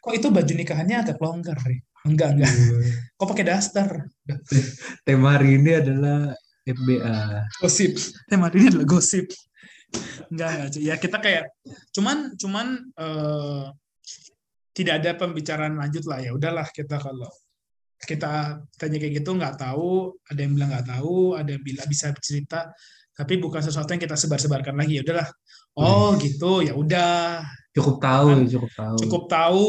kok 0.00 0.12
itu 0.16 0.26
baju 0.32 0.52
nikahannya 0.56 0.96
agak 1.04 1.20
longgar 1.20 1.60
ya? 1.60 1.80
Enggak, 2.08 2.28
enggak. 2.34 2.52
Kok 3.20 3.28
pakai 3.28 3.44
daster? 3.46 3.88
tema 5.06 5.36
hari 5.36 5.60
ini 5.60 5.70
adalah 5.76 6.32
FBA 6.64 7.44
Gosip. 7.60 7.92
Tema 8.32 8.48
hari 8.48 8.64
ini 8.64 8.66
adalah 8.72 8.88
gosip. 8.88 9.28
Enggak, 10.32 10.48
enggak. 10.56 10.68
Ya 10.80 10.94
kita 10.96 11.20
kayak 11.20 11.44
cuman 11.92 12.32
cuman 12.40 12.66
eh, 12.96 13.64
tidak 14.72 14.94
ada 15.04 15.10
pembicaraan 15.20 15.76
lanjut 15.76 16.08
lah 16.08 16.18
ya. 16.24 16.32
Udahlah 16.32 16.64
kita 16.72 16.96
kalau 16.96 17.28
kita 18.02 18.58
tanya 18.74 18.96
kayak 18.98 19.22
gitu 19.22 19.30
nggak 19.38 19.56
tahu, 19.58 20.18
ada 20.26 20.40
yang 20.42 20.52
bilang 20.58 20.70
nggak 20.74 20.86
tahu, 20.90 21.38
ada 21.38 21.50
yang 21.54 21.62
bilang 21.62 21.86
bisa 21.86 22.10
cerita, 22.18 22.74
tapi 23.14 23.38
bukan 23.38 23.62
sesuatu 23.62 23.94
yang 23.94 24.02
kita 24.02 24.18
sebar-sebarkan 24.18 24.74
lagi. 24.74 24.98
Ya 24.98 25.02
udahlah. 25.06 25.28
Oh 25.78 26.12
gitu, 26.18 26.66
ya 26.66 26.74
udah. 26.76 27.46
cukup 27.72 28.04
tahu 28.04 28.26
Kan 28.28 28.40
cukup 28.52 28.70
tahu 28.76 28.96
cukup 29.00 29.22
tahu 29.32 29.66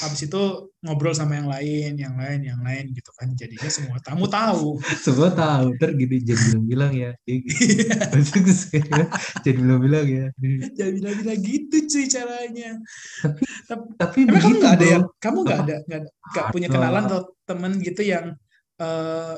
habis 0.00 0.24
itu 0.24 0.42
ngobrol 0.80 1.12
sama 1.12 1.36
yang 1.36 1.48
lain 1.52 1.92
yang 2.00 2.14
lain 2.16 2.40
yang 2.40 2.60
lain 2.64 2.96
gitu 2.96 3.12
kan. 3.12 3.28
Jadinya 3.36 3.68
semua 3.68 3.98
tamu 4.00 4.24
tahu. 4.24 4.80
Semua 5.04 5.28
tahu. 5.28 5.76
Ntar 5.76 5.92
gini 5.92 6.24
jadi 6.24 6.40
bilang-bilang 6.48 6.92
ya. 6.96 7.10
Dia 7.28 7.36
gitu. 7.44 7.84
Terus 8.32 8.60
kayak, 8.72 9.12
jadi 9.44 9.58
bilang-bilang 9.60 10.06
ya. 10.08 10.26
Jadi 10.72 10.90
bilang-bilang 10.96 11.40
gitu 11.44 11.76
cuy 11.84 12.04
caranya. 12.08 12.70
Tapi 14.00 14.18
Emang 14.24 14.40
kamu 14.40 14.54
nggak 14.56 14.72
ada 14.72 14.84
bro. 14.84 14.92
ya 14.92 14.98
kamu 15.20 15.38
nggak 15.44 15.60
ada 15.60 15.76
nggak 15.84 16.46
punya 16.50 16.68
kenalan 16.72 17.04
atau 17.06 17.20
temen 17.44 17.72
gitu 17.84 18.02
yang 18.02 18.26
eh 18.80 19.36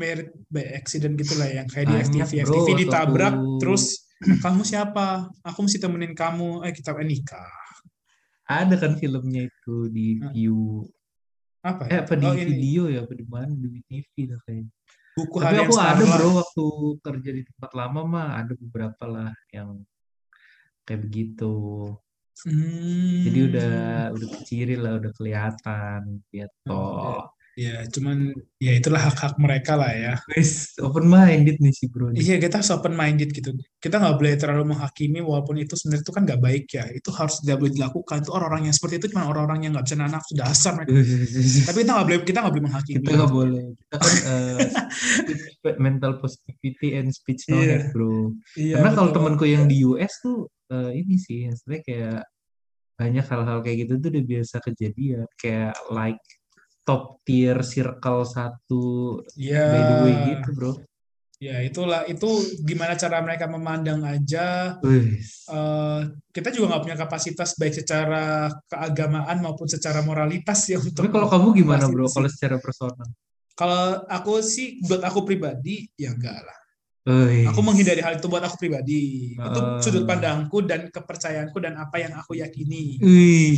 married 0.00 0.32
by 0.48 0.64
accident 0.72 1.12
gitu 1.20 1.36
lah 1.36 1.50
yang 1.52 1.68
kayak 1.68 1.92
di 1.92 2.24
FTV 2.24 2.30
bro, 2.48 2.64
FTV 2.64 2.68
ditabrak 2.88 3.34
terus 3.60 4.08
kamu 4.20 4.64
siapa? 4.68 5.32
Aku 5.44 5.64
mesti 5.64 5.80
temenin 5.80 6.12
kamu. 6.12 6.64
Eh 6.68 6.72
kita 6.76 6.92
eh, 6.92 7.08
nikah 7.08 7.60
ada 8.50 8.74
kan 8.74 8.98
filmnya 8.98 9.46
itu 9.46 9.76
di 9.86 10.18
view. 10.34 10.82
Apa 11.62 11.86
eh 11.86 12.00
ya? 12.00 12.02
apa 12.02 12.14
di 12.18 12.26
oh, 12.26 12.34
ini 12.34 12.44
video 12.50 12.82
ya 12.90 13.06
apa 13.06 13.14
di 13.14 13.26
mana? 13.30 13.52
Di 13.54 13.80
TV 13.86 14.34
lah 14.34 14.40
kayaknya. 14.42 14.72
Buku 15.14 15.36
tapi 15.38 15.56
aku 15.62 15.74
ada 15.78 16.02
bro 16.06 16.28
waktu 16.42 16.66
kerja 17.02 17.30
di 17.34 17.42
tempat 17.46 17.70
lama 17.78 18.00
mah 18.02 18.28
ada 18.42 18.52
beberapa 18.58 19.04
lah 19.06 19.32
yang 19.54 19.86
kayak 20.82 21.00
begitu. 21.06 21.54
Hmm. 22.40 23.20
jadi 23.28 23.38
udah 23.52 23.72
udah 24.16 24.28
keciri 24.40 24.72
lah 24.80 24.96
udah 24.96 25.12
kelihatan 25.12 26.24
gitu 26.32 26.72
Oh, 26.72 27.28
ya 27.60 27.84
cuman 27.92 28.32
ya 28.56 28.72
itulah 28.72 28.96
hak-hak 29.04 29.36
mereka 29.36 29.76
lah 29.76 29.92
ya 29.92 30.14
guys 30.32 30.72
open 30.80 31.04
minded 31.04 31.60
nih 31.60 31.72
si 31.76 31.84
bro. 31.92 32.08
Iya, 32.16 32.40
kita 32.40 32.64
harus 32.64 32.72
open 32.72 32.96
minded 32.96 33.28
gitu. 33.36 33.52
Kita 33.76 34.00
nggak 34.00 34.16
boleh 34.16 34.32
terlalu 34.40 34.64
menghakimi 34.72 35.20
walaupun 35.20 35.60
itu 35.60 35.76
sebenarnya 35.76 36.04
itu 36.08 36.12
kan 36.16 36.22
nggak 36.24 36.40
baik 36.40 36.64
ya. 36.72 36.84
Itu 36.88 37.12
harus 37.12 37.44
tidak 37.44 37.60
boleh 37.60 37.72
dilakukan. 37.76 38.16
Itu 38.24 38.32
orang-orang 38.32 38.62
yang 38.70 38.74
seperti 38.76 38.94
itu 38.96 39.06
cuma 39.12 39.28
orang-orang 39.28 39.68
yang 39.68 39.72
nggak 39.76 39.86
bisa 39.88 39.96
nanak 40.00 40.22
sudah 40.24 40.46
mereka. 40.76 40.90
Tapi 41.68 41.78
kita 41.84 41.90
nggak 41.92 42.06
boleh 42.08 42.18
kita 42.24 42.38
nggak 42.40 42.54
boleh 42.56 42.64
menghakimi. 42.64 42.98
kita 43.04 43.12
nggak 43.20 43.32
boleh 43.34 43.64
kita 43.76 43.94
kan 44.00 44.12
speech- 45.20 45.78
mental 45.80 46.12
positivity 46.22 46.88
and 46.96 47.08
speech 47.12 47.42
Iya. 47.44 47.52
knowledge 47.52 47.86
bro 47.92 48.16
Iya, 48.56 48.74
karena 48.80 48.90
kalau 48.96 49.10
temanku 49.12 49.44
yang 49.44 49.64
di 49.68 49.84
US 49.84 50.12
tuh 50.24 50.48
eh, 50.72 50.90
ini 50.96 51.16
sih 51.20 51.44
sebenarnya 51.50 51.82
kayak 51.84 52.18
banyak 53.00 53.24
hal-hal 53.26 53.58
kayak 53.64 53.76
gitu 53.88 53.92
tuh 53.96 54.08
udah 54.12 54.24
biasa 54.28 54.56
kejadian 54.60 55.24
kayak 55.40 55.72
like 55.88 56.20
top 56.82 57.20
tier 57.22 57.60
circle 57.62 58.24
satu 58.24 59.18
Iya. 59.34 59.64
by 59.68 59.80
the 59.80 59.96
way 60.02 60.14
gitu 60.30 60.50
bro 60.52 60.72
Ya 61.40 61.56
itulah 61.64 62.04
itu 62.04 62.28
gimana 62.60 63.00
cara 63.00 63.16
mereka 63.24 63.48
memandang 63.48 64.04
aja. 64.04 64.76
Eh, 64.84 66.00
kita 66.36 66.52
juga 66.52 66.68
nggak 66.68 66.82
punya 66.84 66.98
kapasitas 67.00 67.56
baik 67.56 67.80
secara 67.80 68.52
keagamaan 68.68 69.40
maupun 69.40 69.64
secara 69.64 70.04
moralitas 70.04 70.68
ya 70.68 70.76
untuk. 70.76 71.00
tapi 71.00 71.08
kalau 71.08 71.32
kamu 71.32 71.64
gimana 71.64 71.88
bro 71.88 72.12
kalau 72.12 72.28
secara 72.28 72.60
personal 72.60 73.08
Kalau 73.56 74.04
aku 74.04 74.44
sih 74.44 74.84
buat 74.84 75.00
aku 75.00 75.24
pribadi 75.24 75.88
ya 75.96 76.12
enggak 76.12 76.44
lah. 76.44 76.58
Wih, 77.08 77.48
Aku 77.48 77.64
menghindari 77.64 78.04
hal 78.04 78.20
itu 78.20 78.28
buat 78.28 78.44
aku 78.44 78.60
pribadi. 78.60 79.32
Itu 79.32 79.60
Ah. 79.64 79.80
sudut 79.80 80.04
pandangku 80.04 80.60
dan 80.60 80.92
kepercayaanku 80.92 81.56
dan 81.56 81.72
apa 81.76 81.96
yang 81.96 82.12
aku 82.16 82.36
yakini. 82.36 83.00
wih. 83.00 83.56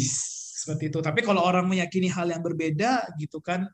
Seperti 0.62 0.94
itu. 0.94 0.98
Tapi 1.02 1.26
kalau 1.26 1.42
orang 1.42 1.66
meyakini 1.66 2.06
hal 2.06 2.30
yang 2.30 2.38
berbeda 2.38 3.10
gitu 3.18 3.42
kan 3.42 3.66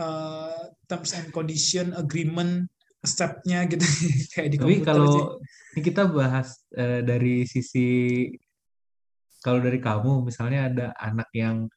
eh, 0.00 0.62
terms 0.88 1.12
and 1.12 1.28
condition 1.28 1.92
agreement 1.92 2.72
step-nya 3.04 3.68
gitu 3.68 3.84
kayak 4.32 4.48
di 4.48 4.56
Tapi 4.56 4.80
kalau 4.80 5.44
ini 5.76 5.80
kita 5.84 6.08
bahas 6.08 6.64
eh, 6.72 7.04
dari 7.04 7.44
sisi 7.44 8.24
kalau 9.44 9.60
dari 9.60 9.76
kamu 9.76 10.24
misalnya 10.24 10.72
ada 10.72 10.86
anak 10.96 11.28
yang 11.36 11.68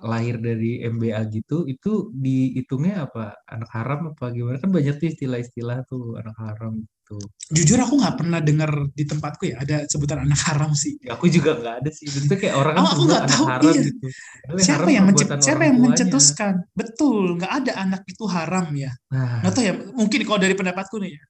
lahir 0.00 0.40
dari 0.40 0.80
MBA 0.80 1.20
gitu, 1.28 1.68
itu 1.68 2.08
dihitungnya 2.16 3.06
apa? 3.06 3.36
Anak 3.46 3.70
haram 3.70 4.00
apa 4.16 4.32
gimana? 4.32 4.56
Kan 4.58 4.72
banyak 4.72 4.96
tuh 4.96 5.08
istilah-istilah 5.12 5.84
tuh 5.86 6.16
anak 6.18 6.36
haram 6.40 6.82
gitu. 7.10 7.26
jujur 7.50 7.78
aku 7.82 7.98
nggak 7.98 8.14
pernah 8.22 8.38
dengar 8.38 8.70
di 8.94 9.02
tempatku 9.02 9.42
ya 9.50 9.56
ada 9.58 9.76
sebutan 9.90 10.22
anak 10.22 10.38
haram 10.46 10.70
sih. 10.78 10.94
Ya, 11.02 11.18
aku 11.18 11.26
juga 11.26 11.58
nggak 11.58 11.74
ada 11.82 11.90
sih. 11.90 12.06
Bentuknya 12.06 12.38
kayak 12.38 12.54
orang 12.54 12.74
kan 12.78 12.80
Oh, 12.80 12.86
aku 12.86 12.94
sebut 12.94 13.10
nggak 13.10 13.24
anak 13.26 13.34
tahu, 13.34 13.46
haram 13.50 13.72
iya. 13.74 13.82
gitu. 13.82 14.06
Siapa 14.62 14.78
haram 14.78 14.94
yang 14.94 15.04
mencet, 15.10 15.28
siapa 15.42 15.62
yang 15.66 15.76
tuanya. 15.76 15.90
mencetuskan? 15.90 16.54
Betul, 16.70 17.24
nggak 17.42 17.52
ada 17.58 17.72
anak 17.82 18.02
itu 18.06 18.24
haram 18.30 18.66
ya. 18.78 18.92
Nah, 19.10 19.42
Nggak 19.42 19.52
tahu 19.52 19.64
ya, 19.66 19.74
mungkin 19.90 20.20
kalau 20.22 20.38
dari 20.38 20.54
pendapatku 20.54 20.96
nih 21.02 21.12
ya. 21.18 21.24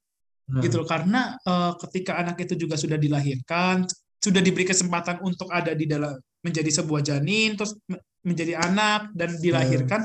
nah, 0.50 0.60
gitu 0.60 0.74
loh 0.82 0.88
karena 0.90 1.20
eh, 1.40 1.72
ketika 1.88 2.12
anak 2.20 2.36
itu 2.44 2.54
juga 2.58 2.74
sudah 2.76 2.98
dilahirkan 2.98 3.86
sudah 4.20 4.42
diberi 4.44 4.68
kesempatan 4.68 5.24
untuk 5.24 5.48
ada 5.48 5.72
di 5.72 5.88
dalam 5.88 6.12
menjadi 6.44 6.68
sebuah 6.82 7.00
janin 7.00 7.56
terus 7.56 7.72
me- 7.88 8.04
menjadi 8.20 8.60
anak 8.60 9.16
dan 9.16 9.32
dilahirkan 9.40 10.04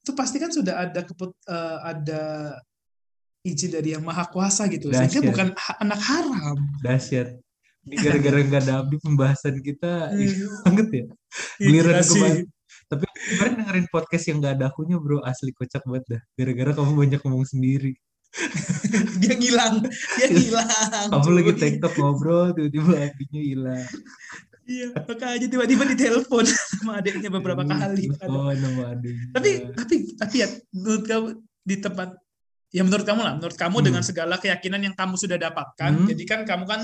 itu 0.00 0.12
pasti 0.16 0.40
kan 0.40 0.48
sudah 0.48 0.86
ada 0.88 1.04
keput 1.04 1.34
eh, 1.50 1.78
ada 1.82 2.22
izin 3.42 3.70
dari 3.70 3.92
yang 3.92 4.02
maha 4.02 4.24
kuasa 4.24 4.66
gitu 4.66 4.86
loh. 4.86 4.96
sehingga 4.96 5.20
bukan 5.26 5.48
ha- 5.52 5.78
anak 5.78 6.00
haram 6.00 6.58
dahsyat. 6.80 7.38
Ini 7.82 7.94
gara-gara 7.98 8.38
nggak 8.46 8.62
ada 8.62 8.74
abdi 8.80 8.96
pembahasan 8.96 9.58
kita 9.58 10.14
Iya. 10.14 10.46
banget 10.62 10.88
ya. 10.88 11.04
Iya, 11.58 11.66
Giliran 11.66 12.02
kemarin. 12.04 12.44
Tapi 12.86 13.04
kemarin 13.08 13.52
dengerin 13.58 13.86
podcast 13.88 14.24
yang 14.26 14.38
gak 14.38 14.54
ada 14.54 14.68
akunya 14.68 14.96
bro, 14.96 15.18
asli 15.22 15.50
kocak 15.50 15.80
banget 15.82 16.04
dah. 16.08 16.22
Gara-gara 16.34 16.70
kamu 16.72 16.92
banyak 16.94 17.20
ngomong 17.20 17.42
sendiri. 17.42 17.96
dia 19.20 19.34
ngilang 19.34 19.84
dia 20.16 20.26
ngilang 20.26 21.08
Kamu 21.10 21.20
cuy. 21.22 21.34
lagi 21.36 21.52
TikTok 21.54 21.92
ngobrol, 21.96 22.52
tiba-tiba 22.52 22.92
apinya 23.02 23.42
hilang. 23.42 23.84
iya 24.62 24.88
makanya 24.94 25.46
tiba-tiba 25.50 25.82
ditelepon 25.84 26.46
sama 26.46 27.02
adiknya 27.02 27.28
beberapa 27.28 27.60
kali 27.60 28.08
Oh, 28.24 28.48
nama 28.48 28.94
adiknya. 28.94 29.26
tapi 29.34 29.50
tapi 29.74 29.94
tapi 30.14 30.34
ya 30.38 30.48
menurut 30.70 31.02
kamu 31.02 31.28
di 31.60 31.76
tempat 31.76 32.08
ya 32.72 32.82
menurut 32.82 33.04
kamu 33.04 33.20
lah 33.20 33.34
menurut 33.36 33.54
kamu 33.54 33.76
Hmm. 33.78 33.86
dengan 33.86 34.02
segala 34.02 34.34
keyakinan 34.40 34.80
yang 34.80 34.96
kamu 34.96 35.14
sudah 35.20 35.36
dapatkan 35.36 35.92
Hmm. 35.92 36.08
jadi 36.08 36.22
kan 36.24 36.40
kamu 36.48 36.64
kan 36.66 36.80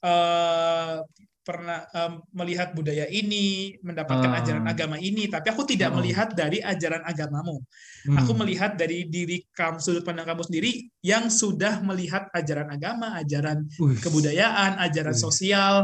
eh, 0.00 0.96
pernah 1.40 1.84
em, 1.92 2.12
melihat 2.32 2.72
budaya 2.72 3.04
ini 3.08 3.74
mendapatkan 3.80 4.28
Ah. 4.28 4.38
ajaran 4.40 4.64
agama 4.64 4.96
ini 4.96 5.24
tapi 5.26 5.50
aku 5.52 5.64
tidak 5.64 5.90
Oh. 5.92 5.98
melihat 6.00 6.32
dari 6.32 6.60
ajaran 6.60 7.00
agamamu 7.04 7.60
Hmm. 8.08 8.16
aku 8.16 8.32
melihat 8.36 8.76
dari 8.76 9.08
diri 9.08 9.44
kamu 9.50 9.76
sudut 9.76 10.04
pandang 10.04 10.24
kamu 10.24 10.40
sendiri 10.46 10.70
yang 11.00 11.28
sudah 11.28 11.80
melihat 11.80 12.28
ajaran 12.32 12.68
agama 12.68 13.12
ajaran 13.18 13.64
Wih, 13.76 13.96
kebudayaan 13.98 14.80
ajaran 14.80 15.12
Wih. 15.12 15.20
sosial. 15.20 15.74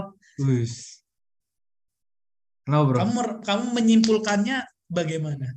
Kenapa 2.66 2.82
bro? 2.88 2.96
kamu 2.98 3.18
kamu 3.46 3.64
menyimpulkannya 3.78 4.58
bagaimana 4.90 5.54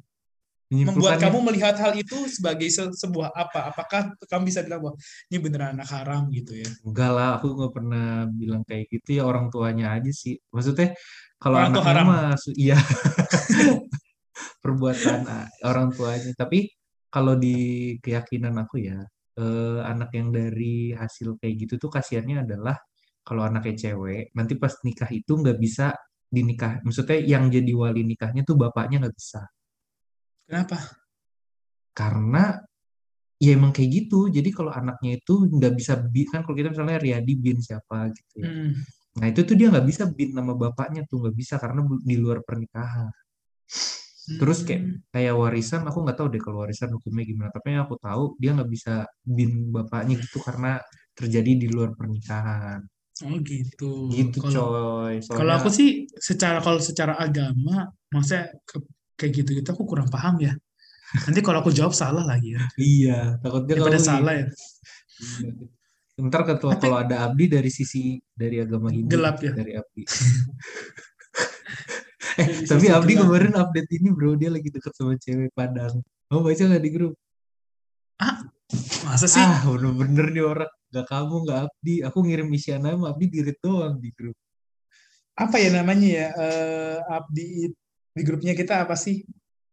membuat 0.69 1.17
kamu 1.17 1.39
melihat 1.49 1.75
hal 1.81 1.93
itu 1.97 2.15
sebagai 2.29 2.69
se- 2.69 2.93
sebuah 2.93 3.33
apa? 3.33 3.73
Apakah 3.73 4.13
kamu 4.29 4.43
bisa 4.49 4.61
bilang 4.61 4.85
bahwa 4.85 4.95
ini 5.33 5.37
beneran 5.41 5.69
anak 5.81 5.89
haram 5.89 6.29
gitu 6.29 6.53
ya? 6.53 6.69
Enggak 6.85 7.11
lah, 7.11 7.29
aku 7.41 7.47
nggak 7.57 7.73
pernah 7.73 8.05
bilang 8.29 8.61
kayak 8.69 8.85
gitu 8.93 9.09
ya 9.19 9.23
orang 9.25 9.49
tuanya 9.49 9.97
aja 9.97 10.11
sih. 10.13 10.37
Maksudnya 10.53 10.93
kalau 11.41 11.57
Orang 11.57 11.73
anaknya 11.73 11.87
haram. 11.89 12.07
iya 12.53 12.77
perbuatan 14.63 15.19
ah, 15.27 15.47
orang 15.65 15.89
tuanya. 15.95 16.31
Tapi 16.37 16.69
kalau 17.09 17.33
di 17.39 17.55
keyakinan 18.03 18.53
aku 18.61 18.75
ya, 18.85 18.99
eh, 19.39 19.79
anak 19.81 20.09
yang 20.13 20.29
dari 20.29 20.93
hasil 20.93 21.37
kayak 21.41 21.55
gitu 21.65 21.73
tuh 21.81 21.89
kasihannya 21.91 22.45
adalah 22.45 22.77
kalau 23.25 23.45
anaknya 23.45 23.89
cewek, 23.89 24.33
nanti 24.37 24.53
pas 24.57 24.73
nikah 24.85 25.09
itu 25.09 25.31
nggak 25.37 25.57
bisa 25.61 25.93
dinikah. 26.29 26.81
Maksudnya 26.85 27.17
yang 27.25 27.49
jadi 27.49 27.71
wali 27.73 28.01
nikahnya 28.05 28.41
tuh 28.45 28.55
bapaknya 28.57 29.05
nggak 29.07 29.15
bisa. 29.17 29.41
Kenapa? 30.49 30.81
Karena 31.93 32.57
ya 33.37 33.53
emang 33.53 33.69
kayak 33.69 33.89
gitu. 33.93 34.33
Jadi 34.33 34.49
kalau 34.49 34.73
anaknya 34.73 35.21
itu 35.21 35.45
nggak 35.45 35.73
bisa 35.77 35.93
bin, 36.01 36.25
kan 36.25 36.41
kalau 36.41 36.57
kita 36.57 36.73
misalnya 36.73 36.97
Riyadi 36.97 37.33
bin 37.37 37.61
siapa 37.61 38.09
gitu 38.09 38.33
ya. 38.41 38.49
Hmm. 38.49 38.73
Nah 39.21 39.25
itu 39.29 39.45
tuh 39.45 39.53
dia 39.53 39.69
nggak 39.69 39.85
bisa 39.85 40.09
bin 40.09 40.33
nama 40.33 40.57
bapaknya 40.57 41.05
tuh 41.05 41.21
nggak 41.21 41.35
bisa 41.37 41.61
karena 41.61 41.85
di 42.01 42.15
luar 42.17 42.41
pernikahan. 42.41 43.13
Terus 44.29 44.61
kayak 44.65 44.81
Hmm. 44.81 44.97
kayak 45.09 45.33
warisan 45.37 45.81
aku 45.85 46.01
nggak 46.05 46.17
tahu 46.17 46.27
deh 46.33 46.41
kalau 46.41 46.65
warisan 46.65 46.89
hukumnya 46.97 47.25
gimana. 47.29 47.49
Tapi 47.53 47.77
yang 47.77 47.85
aku 47.85 47.97
tahu 48.01 48.23
dia 48.41 48.57
nggak 48.57 48.69
bisa 48.73 48.93
bin 49.21 49.69
bapaknya 49.69 50.17
gitu 50.17 50.41
karena 50.41 50.81
terjadi 51.13 51.51
di 51.61 51.67
luar 51.69 51.93
pernikahan. 51.93 52.81
Oh 53.25 53.35
gitu. 53.43 54.07
Gitu 54.07 54.37
Kalau 54.39 54.65
coy. 55.05 55.19
kalau 55.29 55.53
aku 55.59 55.69
Soalnya 55.69 55.77
sih 55.77 55.89
secara 56.15 56.57
kalau 56.63 56.79
secara 56.79 57.13
agama, 57.19 57.89
maksudnya 58.09 58.53
ke- 58.63 58.85
kayak 59.19 59.31
gitu-gitu 59.35 59.67
aku 59.67 59.83
kurang 59.83 60.07
paham 60.07 60.39
ya. 60.39 60.55
Nanti 61.27 61.41
kalau 61.43 61.59
aku 61.59 61.73
jawab 61.75 61.91
salah 61.91 62.23
lagi 62.23 62.55
ya. 62.55 62.63
iya 62.79 63.19
takutnya 63.43 63.75
Daripada 63.75 63.97
kamu 63.97 64.07
salah 64.07 64.33
ya. 64.39 64.45
Ntar 66.19 66.41
ketua 66.47 66.71
Tapi 66.75 66.83
kalau 66.83 66.97
ada 66.99 67.15
abdi 67.27 67.45
dari 67.47 67.71
sisi 67.71 68.15
dari 68.31 68.59
agama 68.63 68.87
Hindu 68.91 69.11
gelap 69.11 69.39
ya. 69.43 69.51
dari 69.51 69.73
abdi. 69.75 70.03
eh 72.39 72.47
Dari 72.63 72.67
tapi 72.67 72.85
abdi 72.87 73.13
gelap. 73.15 73.23
kemarin 73.27 73.53
update 73.55 73.89
ini 73.99 74.07
bro 74.15 74.35
dia 74.35 74.49
lagi 74.51 74.69
deket 74.71 74.93
sama 74.95 75.15
cewek 75.19 75.51
Padang. 75.51 75.99
Mau 76.29 76.39
baca 76.39 76.61
nggak 76.61 76.83
di 76.83 76.91
grup? 76.93 77.13
Ah, 78.19 78.43
masa 79.03 79.25
sih? 79.25 79.41
Ah 79.41 79.63
bener-bener 79.65 80.27
nih 80.29 80.45
orang 80.45 80.71
nggak 80.91 81.07
kamu 81.09 81.35
nggak 81.47 81.59
abdi. 81.67 81.95
Aku 82.05 82.17
ngirim 82.21 82.47
Isyana 82.53 82.93
sama 82.95 83.05
abdi 83.11 83.25
dirit 83.27 83.57
doang 83.59 83.97
di 83.97 84.11
grup. 84.13 84.37
Apa 85.39 85.55
ya 85.55 85.71
namanya 85.71 86.03
ya? 86.05 86.27
Eh, 86.35 86.97
Abdi 87.07 87.71
di 88.19 88.23
grupnya 88.27 88.51
kita 88.51 88.83
apa 88.83 88.99
sih? 88.99 89.23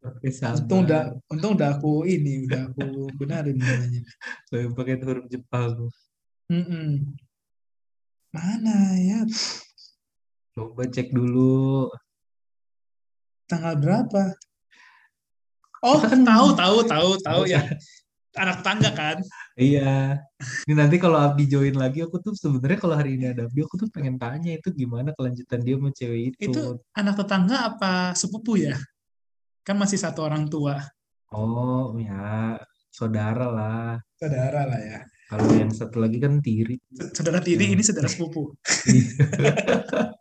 Oke 0.07 0.31
Untung 0.31 0.87
udah, 0.87 1.19
untung 1.27 1.53
udah 1.59 1.75
aku 1.75 2.07
ini, 2.07 2.47
udah 2.47 2.71
aku 2.71 3.11
benarin 3.19 3.59
namanya. 3.59 4.07
Saya 4.47 4.71
pakai 4.71 5.03
huruf 5.03 5.27
Jepang. 5.27 5.91
Mm-mm. 6.47 7.19
Mana 8.31 8.95
ya? 9.03 9.27
Coba 10.55 10.87
cek 10.87 11.11
dulu. 11.11 11.91
Tanggal 13.51 13.75
berapa? 13.83 14.23
Oh, 15.85 16.01
tahu, 16.03 16.57
tahu, 16.57 16.79
tahu, 16.89 17.11
tahu 17.21 17.43
yang 17.47 17.63
anak 18.37 18.61
tangga 18.63 18.91
kan? 18.93 19.17
Iya. 19.57 20.21
Ini 20.69 20.75
nanti 20.77 20.97
kalau 21.01 21.17
Abdi 21.17 21.49
join 21.49 21.75
lagi, 21.75 22.05
aku 22.05 22.21
tuh 22.21 22.37
sebenarnya 22.37 22.79
kalau 22.79 22.95
hari 22.95 23.17
ini 23.17 23.33
ada 23.33 23.49
Abdi, 23.49 23.61
aku 23.65 23.81
tuh 23.81 23.89
pengen 23.89 24.21
tanya 24.21 24.55
itu 24.55 24.69
gimana 24.71 25.17
kelanjutan 25.17 25.61
dia 25.65 25.75
sama 25.81 25.91
cewek 25.93 26.21
itu. 26.37 26.53
Itu 26.53 26.63
anak 26.93 27.15
tetangga 27.19 27.57
apa 27.75 28.13
sepupu 28.13 28.61
ya? 28.61 28.77
Kan 29.67 29.81
masih 29.81 29.99
satu 29.99 30.23
orang 30.23 30.47
tua. 30.47 30.79
Oh 31.35 31.97
ya, 31.99 32.55
saudara 32.93 33.51
lah. 33.51 33.99
Saudara 34.15 34.69
lah 34.69 34.81
ya. 34.81 35.01
Kalau 35.27 35.51
yang 35.59 35.75
satu 35.75 35.99
lagi 35.99 36.23
kan 36.23 36.39
tiri. 36.39 36.79
Saudara 37.11 37.43
tiri, 37.43 37.75
ini 37.75 37.83
saudara 37.83 38.07
sepupu. 38.07 38.55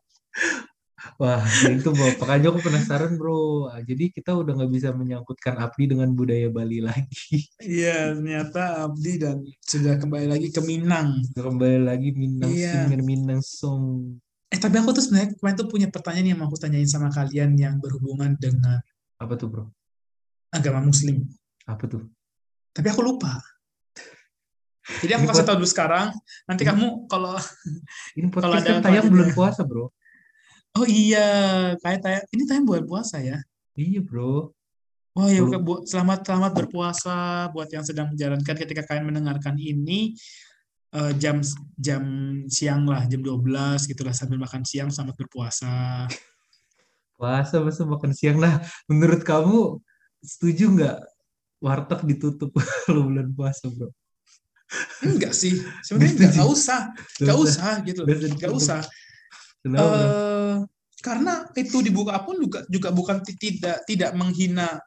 Wah, 1.15 1.39
itu 1.71 1.95
bro. 1.95 2.11
Makanya 2.19 2.51
aku 2.51 2.59
penasaran 2.59 3.15
bro. 3.15 3.71
Jadi 3.87 4.11
kita 4.11 4.35
udah 4.35 4.51
nggak 4.51 4.71
bisa 4.71 4.91
menyangkutkan 4.91 5.55
Abdi 5.55 5.95
dengan 5.95 6.11
budaya 6.11 6.51
Bali 6.51 6.83
lagi. 6.83 7.47
Iya, 7.63 8.19
ternyata 8.19 8.83
Abdi 8.83 9.13
dan 9.15 9.39
sudah 9.63 9.95
kembali 9.95 10.27
lagi 10.27 10.51
ke 10.51 10.59
Minang. 10.59 11.23
Kembali 11.31 11.79
lagi 11.87 12.11
Minang 12.11 12.51
Iya. 12.51 12.91
Sing, 12.91 12.99
Minang 12.99 13.39
Song. 13.39 14.19
Eh, 14.51 14.59
tapi 14.59 14.75
aku 14.75 14.91
tuh 14.91 15.07
sebenarnya 15.07 15.39
kemarin 15.39 15.55
tuh 15.55 15.67
punya 15.71 15.87
pertanyaan 15.87 16.35
yang 16.35 16.39
mau 16.43 16.51
aku 16.51 16.59
tanyain 16.59 16.87
sama 16.87 17.07
kalian 17.07 17.55
yang 17.55 17.79
berhubungan 17.79 18.35
dengan 18.35 18.83
Apa 19.15 19.39
tuh 19.39 19.47
bro? 19.47 19.65
agama 20.51 20.83
Muslim. 20.83 21.23
Apa 21.63 21.87
tuh? 21.87 22.03
Tapi 22.71 22.87
aku 22.91 22.99
lupa. 22.99 23.39
Jadi 25.01 25.11
aku 25.15 25.25
Ini 25.25 25.31
kasih 25.31 25.45
tahu 25.47 25.57
dulu 25.63 25.69
sekarang. 25.71 26.07
Nanti 26.45 26.61
Ini- 26.61 26.69
kamu 26.75 26.87
kalau 27.07 27.39
Ini 28.19 28.27
Kalau 28.35 28.51
podcast 28.51 28.67
ada 28.67 28.71
kan 28.75 28.83
tayang 28.83 29.07
bulan 29.07 29.29
puasa 29.31 29.63
bro. 29.63 29.87
Oh 30.75 30.87
iya, 30.87 31.27
kayak 31.79 31.99
tayang 32.03 32.25
ini 32.35 32.43
tayang 32.43 32.65
bulan 32.67 32.85
puasa 32.85 33.23
ya. 33.23 33.39
Iya 33.75 34.03
bro. 34.03 34.51
Oh 35.15 35.27
ya, 35.31 35.47
bu- 35.47 35.87
selamat 35.87 36.27
selamat 36.27 36.51
berpuasa 36.51 37.47
buat 37.55 37.71
yang 37.71 37.87
sedang 37.87 38.11
menjalankan 38.11 38.51
ketika 38.51 38.83
kalian 38.83 39.07
mendengarkan 39.07 39.55
ini 39.55 40.11
eh, 40.91 41.13
jam 41.15 41.39
jam 41.79 42.03
siang 42.51 42.83
lah, 42.83 43.07
jam 43.07 43.23
12 43.23 43.87
gitulah 43.87 44.11
sambil 44.11 44.43
makan 44.43 44.67
siang 44.67 44.91
selamat 44.91 45.15
berpuasa. 45.15 46.03
Puasa 47.15 47.63
masa 47.63 47.87
makan 47.87 48.11
siang. 48.11 48.43
Nah, 48.43 48.59
menurut 48.91 49.23
kamu 49.23 49.79
setuju 50.19 50.67
nggak 50.67 50.97
warteg 51.63 52.03
ditutup 52.03 52.51
kalau 52.83 53.07
bulan 53.07 53.31
puasa, 53.31 53.71
bro? 53.71 53.87
Enggak 54.99 55.31
sih, 55.31 55.63
sebenarnya 55.79 56.11
enggak, 56.11 56.31
enggak 56.35 56.49
usah, 56.51 56.81
enggak 57.23 57.37
usah 57.39 57.71
gitu, 57.87 58.01
Nggak 58.03 58.17
usah 58.19 58.29
enggak 58.35 58.51
usah. 58.51 58.81
Eh, 59.65 60.34
karena 61.05 61.45
itu 61.53 61.85
dibuka 61.85 62.17
pun 62.25 62.41
juga 62.41 62.65
juga 62.65 62.89
bukan 62.89 63.21
ti- 63.21 63.37
tidak 63.37 63.85
tidak 63.85 64.11
menghina 64.17 64.81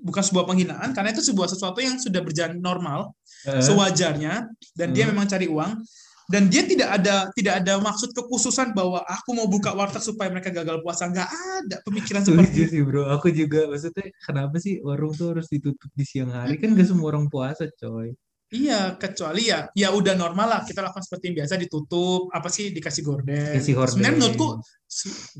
bukan 0.00 0.22
sebuah 0.24 0.48
penghinaan 0.48 0.96
karena 0.96 1.12
itu 1.12 1.20
sebuah 1.20 1.48
sesuatu 1.48 1.84
yang 1.84 2.00
sudah 2.00 2.24
berjalan 2.24 2.56
normal 2.56 3.12
Eh, 3.46 3.62
sewajarnya 3.62 4.48
dan 4.74 4.88
dia 4.90 5.06
Hmm. 5.06 5.14
memang 5.14 5.28
cari 5.28 5.46
uang 5.46 5.78
dan 6.26 6.50
dia 6.50 6.66
tidak 6.66 6.88
ada 6.98 7.30
tidak 7.30 7.62
ada 7.62 7.78
maksud 7.78 8.10
kekhususan 8.10 8.74
bahwa 8.74 8.98
aku 9.06 9.30
mau 9.38 9.46
buka 9.46 9.70
warteg 9.70 10.02
supaya 10.02 10.26
mereka 10.26 10.50
gagal 10.50 10.82
puasa 10.82 11.06
nggak 11.06 11.30
ada 11.62 11.76
pemikiran 11.86 12.26
setuju 12.26 12.42
seperti 12.42 12.58
itu 12.58 12.66
sih, 12.74 12.82
bro. 12.82 13.06
Aku 13.14 13.30
juga 13.30 13.70
maksudnya 13.70 14.10
kenapa 14.18 14.58
sih 14.58 14.82
warung 14.82 15.14
tuh 15.14 15.38
harus 15.38 15.46
ditutup 15.46 15.86
di 15.94 16.02
siang 16.02 16.34
hari? 16.34 16.58
Kan 16.58 16.74
gak 16.74 16.90
semua 16.90 17.14
orang 17.14 17.30
puasa, 17.30 17.70
coy. 17.78 18.10
Iya 18.52 18.94
kecuali 18.94 19.50
ya 19.50 19.66
ya 19.74 19.90
udah 19.90 20.14
normal 20.14 20.46
lah 20.46 20.60
kita 20.62 20.78
lakukan 20.84 21.02
seperti 21.02 21.30
yang 21.32 21.36
biasa 21.42 21.54
ditutup 21.58 22.30
apa 22.30 22.46
sih 22.46 22.70
dikasih 22.70 23.02
gorden 23.02 23.58
Kasih 23.58 23.74
horden. 23.74 23.92
sebenarnya 23.98 24.16
menurutku 24.16 24.48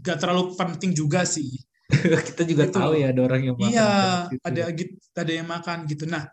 nggak 0.03 0.19
terlalu 0.19 0.43
penting 0.59 0.91
juga 0.97 1.23
sih 1.23 1.55
Kita 2.35 2.43
juga 2.43 2.67
Gitu 2.67 2.75
tahu 2.83 2.99
ya 2.99 3.15
ada 3.15 3.21
orang 3.23 3.43
yang 3.47 3.55
makan 3.55 3.71
Iya, 3.71 3.91
gitu. 4.27 4.43
ada 4.43 4.63
gitu, 4.75 4.95
ada 5.15 5.33
yang 5.39 5.47
makan 5.47 5.79
gitu. 5.87 6.05
Nah, 6.11 6.25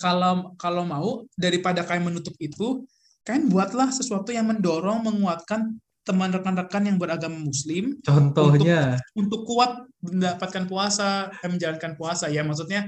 kalau 0.00 0.56
kalau 0.56 0.82
mau 0.84 1.24
daripada 1.36 1.84
kalian 1.84 2.12
menutup 2.12 2.32
itu, 2.40 2.84
kalian 3.24 3.52
buatlah 3.52 3.92
sesuatu 3.92 4.32
yang 4.32 4.48
mendorong, 4.48 5.04
menguatkan 5.04 5.76
teman 6.06 6.30
rekan-rekan 6.30 6.86
yang 6.86 6.96
beragama 6.96 7.34
Muslim 7.36 7.98
Contohnya, 8.00 8.94
untuk 9.18 9.42
kuat 9.42 9.82
mendapatkan 10.00 10.64
puasa, 10.70 11.28
eh, 11.34 11.50
menjalankan 11.50 11.92
puasa 11.98 12.30
ya. 12.30 12.40
Maksudnya 12.46 12.86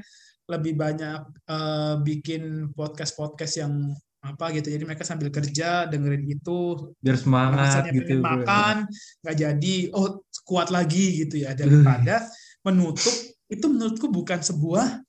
lebih 0.48 0.74
banyak 0.74 1.20
eh, 1.46 1.94
bikin 2.02 2.72
podcast-podcast 2.72 3.54
yang 3.60 3.72
apa 4.18 4.50
gitu. 4.50 4.74
Jadi 4.74 4.82
mereka 4.82 5.06
sambil 5.06 5.30
kerja 5.30 5.86
dengerin 5.86 6.26
itu, 6.26 6.90
biar 6.98 7.16
semangat 7.16 7.86
gitu, 7.94 8.18
makan 8.18 8.90
nggak 9.22 9.36
jadi 9.36 9.74
oh 9.94 10.26
kuat 10.42 10.74
lagi 10.74 11.22
gitu 11.24 11.44
ya. 11.46 11.54
Daripada 11.60 12.26
menutup 12.66 13.14
itu 13.48 13.66
menurutku 13.68 14.10
bukan 14.10 14.42
sebuah 14.42 15.04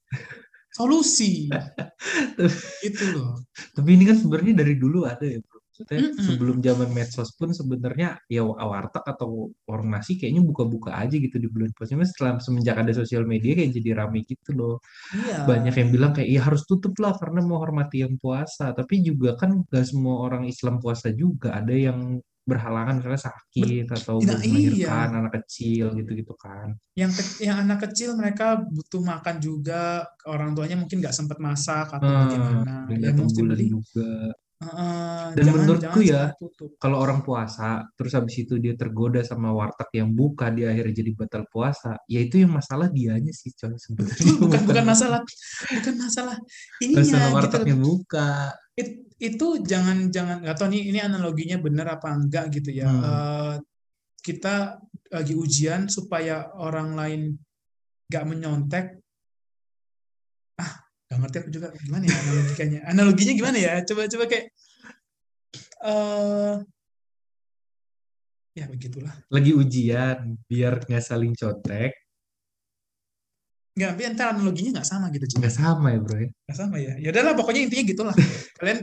solusi. 0.71 1.51
Itu 2.87 3.03
loh. 3.11 3.43
Tapi 3.75 3.89
ini 3.99 4.07
kan 4.07 4.15
sebenarnya 4.15 4.63
dari 4.63 4.79
dulu 4.79 5.03
ada 5.03 5.27
ya, 5.27 5.43
bro. 5.43 5.58
Maksudnya 5.79 6.11
Mm-mm. 6.11 6.25
sebelum 6.27 6.57
zaman 6.59 6.89
medsos 6.91 7.31
pun 7.39 7.49
sebenarnya 7.55 8.19
ya 8.27 8.43
warteg 8.43 8.99
atau 9.07 9.47
warung 9.63 9.89
nasi 9.95 10.19
kayaknya 10.19 10.43
buka-buka 10.43 10.91
aja 10.91 11.15
gitu 11.15 11.39
di 11.39 11.47
bulan 11.47 11.71
puasa. 11.71 11.95
Cuma 11.95 12.03
setelah 12.03 12.35
semenjak 12.43 12.75
ada 12.83 12.91
sosial 12.91 13.23
media 13.23 13.55
kayak 13.55 13.71
jadi 13.79 13.89
rame 14.03 14.27
gitu 14.27 14.51
loh. 14.53 14.75
iya 15.15 15.47
Banyak 15.47 15.73
yang 15.79 15.89
bilang 15.95 16.11
kayak 16.11 16.29
iya 16.29 16.41
harus 16.43 16.67
tutup 16.67 16.93
lah 16.99 17.15
karena 17.15 17.39
mau 17.41 17.63
hormati 17.63 18.03
yang 18.03 18.19
puasa. 18.19 18.75
Tapi 18.75 19.01
juga 19.01 19.39
kan 19.39 19.63
gak 19.71 19.87
semua 19.87 20.27
orang 20.27 20.43
Islam 20.45 20.83
puasa 20.83 21.15
juga. 21.15 21.55
Ada 21.55 21.71
yang 21.71 22.19
berhalangan 22.43 22.97
misalnya 22.97 23.21
sakit 23.29 23.85
atau 23.93 24.17
Nah, 24.25 24.41
iya. 24.41 24.89
melahirkan 24.89 25.09
anak 25.21 25.33
kecil 25.45 25.93
gitu-gitu 25.95 26.33
kan. 26.35 26.73
yang 26.97 27.13
ke- 27.15 27.39
yang 27.39 27.63
anak 27.63 27.79
kecil 27.87 28.11
mereka 28.19 28.59
butuh 28.59 28.99
makan 28.99 29.39
juga 29.39 30.03
orang 30.27 30.51
tuanya 30.51 30.75
mungkin 30.75 30.99
nggak 30.99 31.15
sempat 31.15 31.39
masak 31.39 31.87
atau 31.95 32.03
Ah, 32.03 32.27
bagaimana 32.27 32.73
dan 32.91 32.99
ya 32.99 33.11
mesti 33.15 33.39
beli 33.39 33.65
juga. 33.71 34.33
Heeh, 34.59 35.39
Dan 35.39 35.43
jangan 35.47 35.59
menurutku 35.63 35.99
jangan 36.03 36.11
ya, 36.11 36.23
kalau 36.75 36.97
orang 36.99 37.23
puasa 37.23 37.87
terus 37.95 38.11
habis 38.11 38.43
itu 38.43 38.59
dia 38.59 38.75
tergoda 38.75 39.23
sama 39.23 39.55
warteg 39.55 39.87
yang 39.95 40.11
buka 40.11 40.51
dia 40.51 40.75
akhirnya 40.75 40.99
jadi 40.99 41.11
batal 41.15 41.47
puasa 41.47 41.95
ya 42.11 42.19
itu 42.19 42.43
yang 42.43 42.51
masalah 42.51 42.91
dianya 42.91 43.31
sih 43.31 43.55
coy 43.55 43.71
sebenarnya 43.79 44.19
Betul, 44.19 44.35
bukan 44.43 44.61
bukan 44.67 44.85
masalah 44.91 45.19
bukan 45.71 45.95
masalah 45.95 46.35
ininya 46.83 46.99
masalah 46.99 47.23
gitu 47.23 47.35
wartegnya 47.39 47.75
loh. 47.75 47.83
buka 47.87 48.31
It- 48.75 49.07
itu 49.19 49.47
jangan 49.63 49.97
jangan 50.11 50.37
nggak 50.43 50.55
tahu 50.55 50.67
nih 50.71 50.83
ini 50.91 50.99
analoginya 50.99 51.57
benar 51.59 51.87
apa 51.95 52.11
enggak 52.11 52.51
gitu 52.51 52.71
ya 52.71 52.87
Hmm. 52.87 53.03
Eh, 53.03 53.55
kita 54.19 54.75
lagi 55.07 55.39
ujian 55.39 55.87
supaya 55.87 56.51
orang 56.51 56.99
lain 56.99 57.21
nggak 58.11 58.25
menyontek 58.27 58.85
nggak 61.09 61.19
ngerti 61.25 61.37
aku 61.41 61.49
juga 61.49 61.67
gimana 61.73 62.05
ya 62.05 62.17
analoginya 62.21 62.79
analoginya 62.85 63.33
gimana 63.33 63.57
ya? 63.57 63.73
Coba 63.81 64.05
coba 64.05 64.25
kayak 64.29 64.45
eh 65.81 66.55
ya 68.53 68.65
begitulah. 68.69 69.13
Lagi 69.33 69.51
ujian 69.57 70.37
biar 70.45 70.85
nggak 70.85 71.01
saling 71.01 71.33
contek 71.33 71.97
nggak 73.79 73.95
tapi 73.95 74.03
entar 74.11 74.35
analoginya 74.35 74.71
nggak 74.75 74.89
sama 74.91 75.07
gitu 75.07 75.23
nggak 75.39 75.55
sama 75.55 75.87
ya 75.95 75.99
bro 76.03 76.17
ya? 76.19 76.29
Nggak 76.29 76.57
sama 76.59 76.75
ya? 76.77 76.93
Ya 76.99 77.09
udahlah 77.09 77.33
pokoknya 77.33 77.61
intinya 77.65 77.85
gitulah. 77.89 78.15
Kalian 78.59 78.79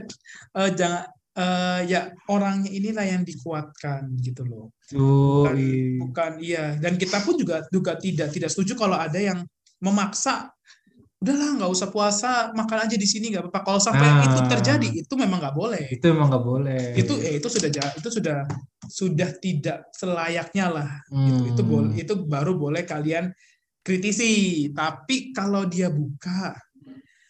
eh, 0.57 0.69
jangan 0.73 1.03
eh, 1.37 1.79
ya 1.85 2.01
orangnya 2.27 2.71
inilah 2.73 3.05
yang 3.05 3.23
dikuatkan 3.23 4.09
gitu 4.19 4.41
loh. 4.43 4.73
Bukan 4.89 5.55
Yoi. 5.55 6.01
bukan 6.01 6.31
iya. 6.43 6.75
Dan 6.81 6.97
kita 6.99 7.23
pun 7.23 7.39
juga 7.39 7.63
juga 7.71 7.95
tidak 7.95 8.33
tidak 8.33 8.49
setuju 8.51 8.73
kalau 8.73 8.97
ada 8.97 9.21
yang 9.21 9.45
memaksa 9.77 10.49
udahlah 11.17 11.49
nggak 11.57 11.71
usah 11.71 11.89
puasa 11.89 12.31
makan 12.53 12.85
aja 12.85 12.93
di 12.93 13.03
sini 13.03 13.33
nggak 13.33 13.43
apa-apa 13.43 13.61
kalau 13.63 13.81
sampai 13.81 14.05
Ah. 14.05 14.21
itu 14.21 14.37
terjadi 14.45 14.87
itu 15.01 15.13
memang 15.13 15.41
nggak 15.41 15.55
boleh 15.55 15.81
itu 15.89 16.05
emang 16.05 16.29
nggak 16.29 16.45
boleh 16.45 16.83
itu 16.93 17.13
eh, 17.17 17.33
itu 17.35 17.47
sudah 17.47 17.69
itu 17.91 18.09
sudah 18.11 18.37
sudah 18.85 19.29
tidak 19.35 19.89
selayaknya 19.91 20.65
lah 20.69 20.89
itu 21.09 21.43
itu 21.49 21.61
Hmm. 21.61 21.71
boleh 21.73 21.93
itu 21.95 22.13
baru 22.23 22.53
boleh 22.55 22.83
kalian 22.83 23.33
kritisi 23.81 24.31
tapi 24.71 25.31
kalau 25.31 25.65
dia 25.65 25.89
buka 25.89 26.53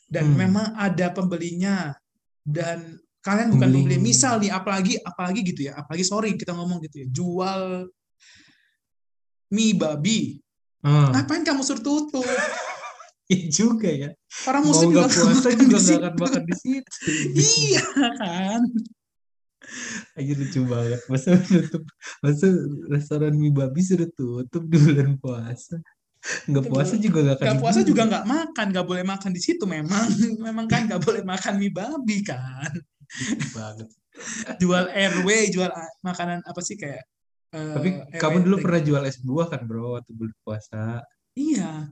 dan 0.05 0.31
Hmm. 0.31 0.37
memang 0.37 0.75
ada 0.75 1.07
pembelinya 1.09 1.95
dan 2.43 2.91
kalian 3.19 3.51
bukan 3.51 3.67
Pembeli. 3.67 3.87
pembeli 3.87 3.97
misal 4.01 4.35
nih 4.37 4.51
apalagi 4.51 4.99
apalagi 5.01 5.43
gitu 5.43 5.61
ya 5.63 5.79
apalagi 5.79 6.03
sorry 6.03 6.35
kita 6.35 6.51
ngomong 6.51 6.79
gitu 6.81 7.03
ya 7.03 7.07
jual 7.07 7.87
mie 9.49 9.73
babi 9.73 10.43
Ah, 10.79 11.09
ngapain 11.09 11.41
kamu 11.41 11.63
suruh 11.63 11.79
tutup 11.79 12.23
iya 13.27 13.47
juga 13.51 13.89
ya. 13.91 14.09
Orang 14.47 14.63
muslim 14.67 14.95
juga 14.95 15.07
nggak 15.07 15.19
puasa 15.19 15.49
juga 15.55 15.77
situ. 15.79 15.99
akan 15.99 16.13
makan 16.15 16.43
di 16.47 16.55
situ. 16.55 16.91
Iya 17.35 17.85
kan? 18.15 18.61
Aja 20.15 20.33
lucu 20.33 20.59
banget. 20.63 21.01
Masa 21.11 21.29
tutup 21.43 21.83
masa 22.23 22.47
restoran 22.87 23.33
mie 23.35 23.51
babi 23.51 23.81
sudah 23.83 24.07
tutup 24.15 24.63
di 24.63 24.77
bulan 24.79 25.19
puasa? 25.19 25.75
Nggak 26.47 26.65
puasa 26.71 26.95
juga 26.95 27.19
nggak 27.23 27.35
akan 27.39 27.45
nggak 27.45 27.61
puasa 27.61 27.79
juga 27.83 28.01
nggak 28.07 28.25
makan 28.25 28.65
nggak 28.71 28.87
boleh 28.87 29.03
makan 29.03 29.31
di 29.35 29.41
situ 29.43 29.63
memang. 29.67 30.07
Memang 30.47 30.65
kan 30.71 30.87
nggak 30.87 31.03
boleh 31.03 31.23
makan 31.27 31.53
mie 31.59 31.71
babi 31.71 32.17
kan? 32.23 32.71
Banget. 33.51 33.87
Jual 34.57 34.89
RW 34.89 35.27
jual 35.53 35.69
makanan 36.01 36.41
apa 36.47 36.61
sih 36.63 36.73
kayak 36.73 37.05
tapi 37.47 37.95
RW 37.95 38.19
kamu 38.19 38.37
dulu 38.43 38.55
pernah 38.59 38.81
jual 38.83 39.03
es 39.07 39.21
buah 39.23 39.47
kan 39.47 39.63
bro 39.67 39.99
waktu 39.99 40.11
bulan 40.15 40.35
puasa? 40.43 41.03
Iya 41.37 41.91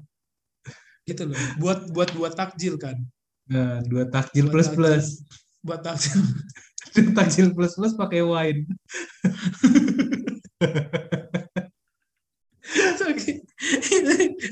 gitu 1.05 1.29
loh. 1.29 1.37
Buat 1.61 1.93
buat 1.93 2.09
buat 2.17 2.33
takjil 2.33 2.75
kan. 2.81 2.97
Nah 3.49 3.81
dua 3.85 4.09
takjil 4.09 4.49
Buat 4.49 4.53
plus 4.53 4.67
takjil. 4.67 4.77
plus. 4.77 5.05
Buat 5.61 5.81
takjil. 5.85 6.19
Takjil 6.95 7.51
plus 7.51 7.75
plus 7.75 7.91
pakai 7.99 8.23
wine. 8.23 8.63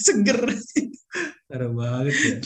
Seger. 0.03 0.39
Parah 1.47 1.71
banget 1.71 2.15
ya. 2.17 2.37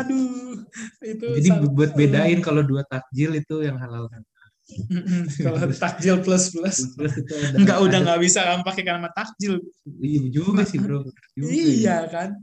Aduh 0.00 0.62
itu 1.02 1.26
jadi 1.42 1.48
buat 1.68 1.92
bedain 1.92 2.40
kalau 2.40 2.62
dua 2.62 2.86
takjil 2.86 3.34
itu 3.36 3.66
yang 3.66 3.76
halal 3.76 4.06
kan 4.08 4.22
kalau 5.46 5.58
takjil 5.70 6.18
plus 6.26 6.50
plus 6.50 6.78
Enggak 7.54 7.78
udah 7.86 7.98
nggak 8.02 8.20
bisa 8.22 8.42
kamu 8.42 8.62
pakai 8.66 8.82
nama 8.82 9.10
takjil 9.14 9.62
iya 10.02 10.20
juga 10.26 10.66
sih 10.66 10.82
bro 10.82 11.06
ya. 11.38 11.46
iya 11.46 11.96
kan 12.10 12.34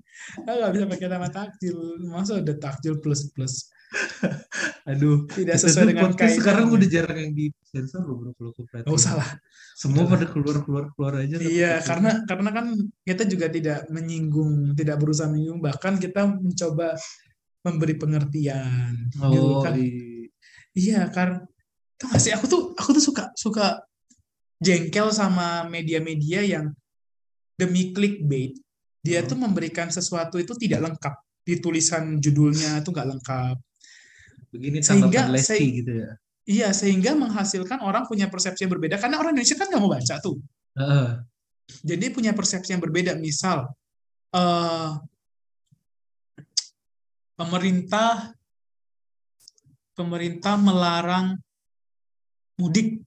nggak 0.47 0.71
bisa 0.71 0.85
pakai 0.87 1.07
nama 1.11 1.27
takjil 1.27 1.75
masa 2.07 2.39
udah 2.39 2.55
takjil 2.55 2.95
plus 3.03 3.27
plus 3.35 3.67
aduh 4.89 5.27
tidak 5.35 5.59
sesuai 5.59 5.93
dengan 5.93 6.09
podcast 6.09 6.39
sekarang 6.39 6.65
kaidahnya. 6.71 6.77
udah 6.79 6.87
jarang 6.89 7.19
yang 7.19 7.33
di 7.35 7.45
sensor 7.61 8.01
loh 8.07 8.15
bro 8.17 8.31
kalau 8.33 8.49
aku 8.49 8.61
perhatiin. 8.65 8.87
Nggak 8.89 8.97
usah 8.97 9.13
lah 9.19 9.29
semua 9.73 10.05
Udah. 10.05 10.11
pada 10.15 10.25
keluar 10.29 10.57
keluar 10.61 10.85
keluar 10.93 11.13
aja 11.21 11.35
Iya, 11.41 11.81
karena 11.81 12.21
karena 12.29 12.49
kan 12.53 12.65
kita 13.03 13.23
juga 13.25 13.49
tidak 13.49 13.89
menyinggung, 13.89 14.77
tidak 14.77 15.01
berusaha 15.01 15.27
menyinggung, 15.27 15.61
bahkan 15.61 15.97
kita 15.97 16.29
mencoba 16.29 16.93
memberi 17.65 17.95
pengertian. 17.97 18.93
gitu 19.11 19.41
oh 19.41 19.65
kan. 19.65 19.73
iya. 19.75 20.29
Iya, 20.73 21.01
kan. 21.09 21.45
Tuh 22.03 22.11
nggak 22.11 22.19
sih, 22.19 22.35
aku 22.35 22.45
tuh 22.51 22.61
aku 22.75 22.89
tuh 22.91 23.03
suka 23.03 23.31
suka 23.33 23.79
jengkel 24.59 25.07
sama 25.09 25.63
media-media 25.65 26.43
yang 26.43 26.65
demi 27.55 27.95
clickbait, 27.95 28.59
dia 28.99 29.23
Hmm. 29.23 29.29
tuh 29.31 29.37
memberikan 29.39 29.87
sesuatu 29.87 30.35
itu 30.35 30.51
tidak 30.59 30.83
lengkap. 30.83 31.15
Di 31.43 31.59
tulisan 31.59 32.19
judulnya 32.19 32.83
itu 32.83 32.91
nggak 32.91 33.09
lengkap. 33.09 33.55
begini 34.51 34.85
Sehingga- 34.85 35.33
Lesti 35.33 35.57
se- 35.57 35.75
gitu 35.81 35.93
ya 35.97 36.11
Iya, 36.45 36.69
sehingga 36.75 37.17
menghasilkan 37.17 37.81
orang 37.81 38.05
punya 38.05 38.29
persepsi 38.29 38.67
yang 38.67 38.77
berbeda. 38.77 39.01
Karena 39.01 39.17
orang 39.17 39.33
Indonesia 39.33 39.57
kan 39.57 39.65
nggak 39.65 39.81
mau 39.81 39.89
baca 39.89 40.15
tuh. 40.19 40.37
Heeh. 40.75 41.09
jadi 41.81 42.05
punya 42.11 42.35
persepsi 42.35 42.75
yang 42.75 42.83
berbeda 42.83 43.15
misal 43.17 43.71
eh 44.29 44.91
pemerintah 47.33 48.35
pemerintah 49.93 50.53
melarang 50.57 51.37
mudik 52.55 53.01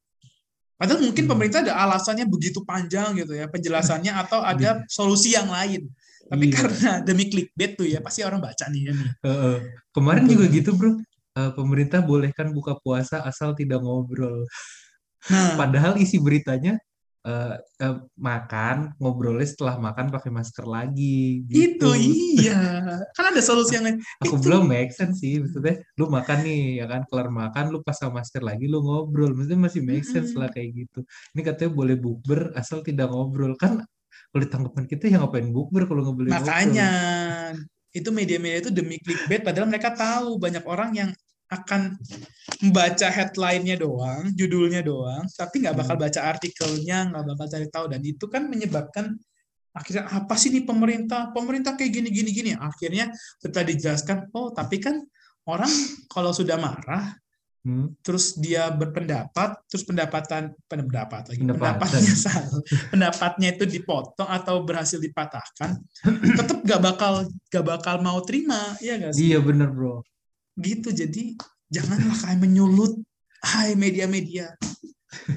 padahal 0.77 1.01
mungkin 1.03 1.25
Hmm. 1.25 1.33
pemerintah 1.33 1.61
ada 1.65 1.75
alasannya 1.79 2.27
begitu 2.29 2.61
panjang 2.63 3.17
gitu 3.17 3.33
ya 3.33 3.47
penjelasannya 3.49 4.13
atau 4.27 4.41
ada 4.43 4.85
solusi 4.87 5.33
yang 5.33 5.49
lain 5.49 5.89
tapi 6.27 6.51
Iya. 6.51 6.55
karena 6.59 6.91
demi 7.07 7.31
clickbait 7.31 7.79
tuh 7.79 7.87
ya 7.87 8.03
pasti 8.03 8.27
orang 8.27 8.43
baca 8.43 8.67
nih 8.67 8.91
ya 8.91 8.93
nih. 8.93 9.09
Kemarin 9.95 10.27
Betul. 10.27 10.33
juga 10.35 10.47
gitu 10.53 10.71
bro 10.75 10.93
Eh, 11.37 11.53
pemerintah 11.53 12.01
bolehkan 12.01 12.49
buka 12.49 12.81
puasa 12.81 13.21
asal 13.21 13.53
tidak 13.53 13.85
ngobrol 13.85 14.49
nah 15.29 15.53
padahal 15.55 16.01
isi 16.01 16.17
beritanya 16.17 16.81
eh, 17.27 17.55
eh, 17.83 17.97
makan 18.15 18.95
ngobrolnya 19.03 19.49
setelah 19.51 19.83
makan 19.83 20.15
pakai 20.15 20.31
masker 20.31 20.63
lagi 20.63 21.43
itu 21.51 21.83
gitu. 21.83 21.91
iya. 21.99 22.87
Kan 23.19 23.35
ada 23.35 23.43
solusi 23.43 23.75
yang 23.75 23.85
lain. 23.91 23.99
Aku 24.23 24.39
Itu. 24.39 24.47
belum 24.47 24.71
make 24.71 24.95
sense 24.95 25.19
sih. 25.19 25.43
Maksudnya 25.43 25.83
lu 25.99 26.07
makan 26.07 26.39
nih 26.47 26.63
ya 26.81 26.87
kan? 26.87 27.03
Kelar 27.11 27.29
makan 27.29 27.75
lu 27.75 27.83
pasang 27.83 28.15
masker 28.15 28.47
lagi 28.47 28.71
lu 28.71 28.79
ngobrol. 28.81 29.35
Maksudnya 29.35 29.59
masih 29.59 29.83
make 29.83 30.07
sense 30.07 30.33
Mm-mm. 30.33 30.47
lah 30.47 30.49
kayak 30.55 30.87
gitu. 30.87 31.03
Ini 31.35 31.41
katanya 31.43 31.71
boleh 31.75 31.97
bukber 31.99 32.55
asal 32.55 32.87
tidak 32.87 33.11
ngobrol. 33.11 33.59
Kan 33.59 33.83
kalau 34.31 34.41
ditanggapan 34.43 34.85
kita 34.87 35.05
ya 35.11 35.19
ngapain 35.19 35.51
bukber 35.51 35.91
kalau 35.91 36.01
nggak 36.07 36.17
boleh 36.17 36.31
Makanya 36.31 36.91
itu 37.97 38.09
media-media 38.13 38.61
itu 38.61 38.71
demi 38.71 39.03
clickbait 39.03 39.43
padahal 39.43 39.67
mereka 39.67 39.91
tahu. 39.93 40.39
Banyak 40.39 40.65
orang 40.69 40.91
yang 40.95 41.11
akan 41.47 41.95
membaca 42.63 43.07
headline-nya 43.07 43.79
doang, 43.79 44.35
judulnya 44.35 44.83
doang, 44.83 45.23
tapi 45.31 45.63
nggak 45.63 45.77
bakal 45.79 45.95
baca 45.95 46.21
artikelnya, 46.27 47.07
nggak 47.15 47.25
bakal 47.35 47.47
cari 47.47 47.67
tahu 47.71 47.87
dan 47.93 48.03
itu 48.03 48.25
kan 48.27 48.51
menyebabkan 48.51 49.15
akhirnya 49.77 50.09
apa 50.09 50.35
sih 50.35 50.51
nih 50.51 50.65
pemerintah? 50.67 51.31
Pemerintah 51.31 51.77
kayak 51.79 51.93
gini 51.93 52.09
gini 52.11 52.31
gini. 52.33 52.51
Akhirnya 52.57 53.13
setelah 53.39 53.67
dijelaskan, 53.71 54.33
oh 54.35 54.51
tapi 54.51 54.81
kan 54.83 55.05
orang 55.47 55.71
kalau 56.11 56.35
sudah 56.35 56.59
marah 56.59 57.15
Hmm, 57.67 57.99
terus 57.99 58.39
dia 58.39 58.71
berpendapat, 58.71 59.59
terus 59.67 59.83
pendapatan 59.83 60.55
pendapat 60.71 61.35
lagi 61.35 61.43
Pendapatan. 61.43 61.59
pendapatnya 61.83 62.15
salah, 62.31 62.63
pendapatnya 62.95 63.49
itu 63.59 63.67
dipotong 63.67 64.31
atau 64.31 64.63
berhasil 64.63 65.03
dipatahkan, 65.03 65.75
tetap 66.39 66.63
gak 66.63 66.79
bakal 66.79 67.27
gak 67.51 67.67
bakal 67.67 67.99
mau 68.07 68.23
terima, 68.23 68.79
ya 68.79 68.95
gak 69.03 69.19
sih? 69.19 69.35
iya 69.35 69.43
bener 69.43 69.75
bro 69.75 69.99
Gitu, 70.57 70.89
jadi 70.89 71.37
janganlah 71.69 72.17
kalian 72.17 72.41
menyulut, 72.41 72.93
hai 73.45 73.75
media-media. 73.75 74.57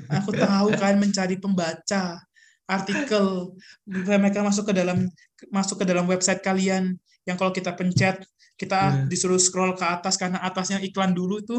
Aku 0.10 0.32
tahu 0.32 0.71
kalian 0.73 0.99
mencari 0.99 1.36
pembaca 1.36 2.19
artikel, 2.65 3.55
mereka 3.86 4.39
masuk 4.41 4.69
ke 4.69 4.73
dalam 4.73 5.10
masuk 5.49 5.82
ke 5.82 5.86
dalam 5.86 6.05
website 6.05 6.39
kalian 6.39 6.95
yang 7.23 7.36
kalau 7.36 7.49
kita 7.49 7.73
pencet 7.73 8.21
kita 8.53 8.79
Iya. 8.93 9.08
disuruh 9.08 9.39
scroll 9.39 9.73
ke 9.73 9.82
atas 9.82 10.15
karena 10.15 10.38
atasnya 10.38 10.77
iklan 10.79 11.15
dulu 11.15 11.39
itu 11.39 11.58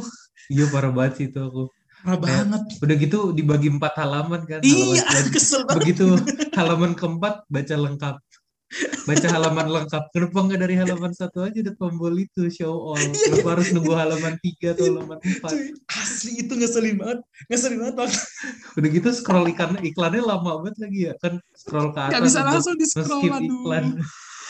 iya 0.48 0.68
parah 0.68 0.92
banget 0.92 1.12
sih 1.16 1.26
itu 1.26 1.40
aku 1.40 1.64
parah 1.98 2.18
Kayak- 2.20 2.20
banget. 2.44 2.62
udah 2.78 2.96
gitu 3.00 3.18
dibagi 3.32 3.68
empat 3.70 3.92
halaman 3.96 4.44
kan 4.44 4.60
Iya, 4.60 5.00
halaman 5.02 5.32
kesel 5.32 5.60
banget. 5.64 5.76
begitu 5.80 6.06
halaman 6.52 6.92
keempat 6.92 7.34
baca 7.48 7.74
lengkap 7.74 8.14
baca 9.02 9.26
halaman 9.28 9.66
lengkap 9.66 10.02
kenapa 10.10 10.38
nggak 10.40 10.60
dari 10.60 10.74
halaman 10.78 11.10
satu 11.10 11.42
aja 11.42 11.58
ada 11.58 11.74
tombol 11.74 12.14
itu 12.14 12.46
show 12.48 12.70
all 12.70 13.02
kenapa 13.02 13.58
harus 13.58 13.74
nunggu 13.74 13.90
halaman 13.92 14.38
tiga 14.38 14.72
atau 14.72 14.86
halaman 14.86 15.18
empat 15.18 15.50
Cuy, 15.50 15.74
asli 15.90 16.32
itu 16.38 16.52
ngeselin 16.54 16.96
banget. 16.96 17.18
Ngeselin 17.50 17.78
banget. 17.80 17.94
Bang. 17.98 18.12
udah 18.78 18.88
gitu 18.88 19.08
scroll 19.10 19.46
iklan 19.46 19.74
iklannya 19.80 20.22
lama 20.22 20.50
banget 20.62 20.76
lagi 20.80 20.98
ya 21.02 21.14
kan 21.18 21.34
scroll 21.52 21.90
ke 21.90 21.98
atas 21.98 22.10
Nggak 22.10 22.22
bisa 22.22 22.40
langsung 22.40 22.74
di 22.74 22.86
scroll, 22.86 23.06
nge-skip 23.18 23.32
aduh. 23.34 23.48
iklan 23.58 23.84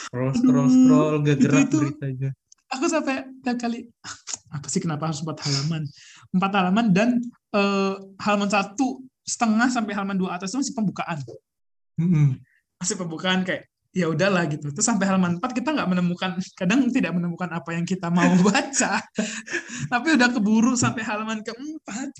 scroll 0.04 0.30
scroll 0.34 0.68
scroll 0.68 1.14
gak 1.18 1.32
itu- 1.32 1.42
gerak 1.42 1.60
itu. 1.64 1.78
beritanya 1.80 2.30
Aku 2.70 2.86
sampai 2.86 3.26
tiap 3.42 3.58
kali, 3.58 3.82
"Ah, 3.98 4.14
apa 4.54 4.66
sih 4.68 4.78
kenapa 4.78 5.10
harus 5.10 5.18
empat 5.20 5.42
halaman? 5.42 5.82
Empat 6.30 6.52
halaman 6.54 6.86
dan 6.92 7.18
eh, 7.50 7.94
halaman 8.20 8.46
satu 8.46 9.02
setengah 9.22 9.66
sampai 9.66 9.90
halaman 9.90 10.14
dua 10.14 10.38
atas 10.38 10.50
itu 10.50 10.62
masih 10.62 10.74
pembukaan. 10.76 11.18
Mm-mm. 11.98 12.38
Masih 12.78 12.94
pembukaan 12.94 13.42
kayak, 13.42 13.66
ya 13.90 14.06
udahlah 14.06 14.46
gitu. 14.46 14.70
Terus 14.70 14.86
sampai 14.86 15.06
halaman 15.06 15.38
4 15.38 15.50
kita 15.50 15.74
nggak 15.74 15.88
menemukan, 15.88 16.30
kadang 16.54 16.86
tidak 16.88 17.12
menemukan 17.12 17.50
apa 17.50 17.74
yang 17.74 17.82
kita 17.82 18.06
mau 18.08 18.30
baca. 18.46 19.02
Tapi 19.86 20.06
udah 20.14 20.28
keburu 20.30 20.74
sampai 20.74 21.02
halaman 21.02 21.42
keempat. 21.42 22.10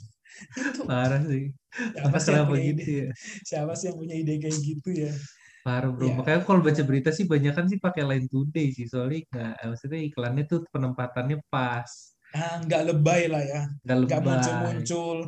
Itu 0.56 0.82
Parah 0.84 1.20
sih. 1.22 1.52
siapa 1.94 2.18
sih 2.18 2.32
yang 2.32 2.46
punya 2.48 2.64
gitu 2.72 2.82
ide? 2.82 2.94
ya. 3.06 3.10
Siapa 3.44 3.72
sih 3.76 3.84
yang 3.92 3.96
punya 3.98 4.14
ide 4.16 4.34
kayak 4.38 4.58
gitu 4.58 4.90
ya? 4.90 5.12
Parah 5.60 5.90
bro. 5.92 6.08
Ya. 6.08 6.14
Makanya 6.16 6.40
kalau 6.42 6.60
baca 6.64 6.82
berita 6.82 7.10
sih 7.12 7.28
banyak 7.28 7.52
kan 7.52 7.68
sih 7.68 7.76
pakai 7.76 8.02
Line 8.02 8.26
Today 8.26 8.72
sih. 8.72 8.88
Soalnya 8.88 9.20
nggak, 9.28 9.54
maksudnya 9.68 10.00
iklannya 10.00 10.44
tuh 10.48 10.64
penempatannya 10.72 11.38
pas. 11.46 12.16
Ah, 12.30 12.62
nggak 12.62 12.82
lebay 12.88 13.26
lah 13.28 13.42
ya. 13.42 13.62
Nggak 13.84 13.96
Nggak 14.06 14.20
lebay. 14.22 14.26
muncul-muncul. 14.32 15.18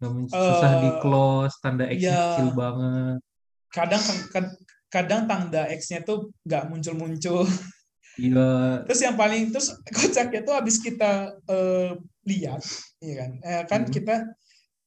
Nggak 0.00 0.12
muncul. 0.14 0.40
Susah 0.40 0.72
Eh, 0.72 0.80
di 0.80 0.90
close. 0.98 1.54
Tanda 1.60 1.84
X 1.86 1.98
iya. 2.00 2.16
kecil 2.16 2.48
banget. 2.56 3.18
Kadang 3.68 4.02
kad- 4.32 4.56
kadang 4.92 5.24
tanda 5.24 5.64
X-nya 5.72 6.04
tuh 6.04 6.28
nggak 6.44 6.68
muncul-muncul. 6.68 7.48
Iya. 8.20 8.48
Terus 8.86 9.00
yang 9.00 9.16
paling 9.16 9.48
terus 9.48 9.72
kocaknya 9.88 10.44
tuh 10.44 10.54
habis 10.54 10.76
kita 10.76 11.32
eh, 11.48 11.96
lihat, 12.28 12.60
ya 13.00 13.14
kan? 13.24 13.30
Eh, 13.40 13.62
kan 13.64 13.80
Hmm. 13.88 13.92
kita 13.92 14.14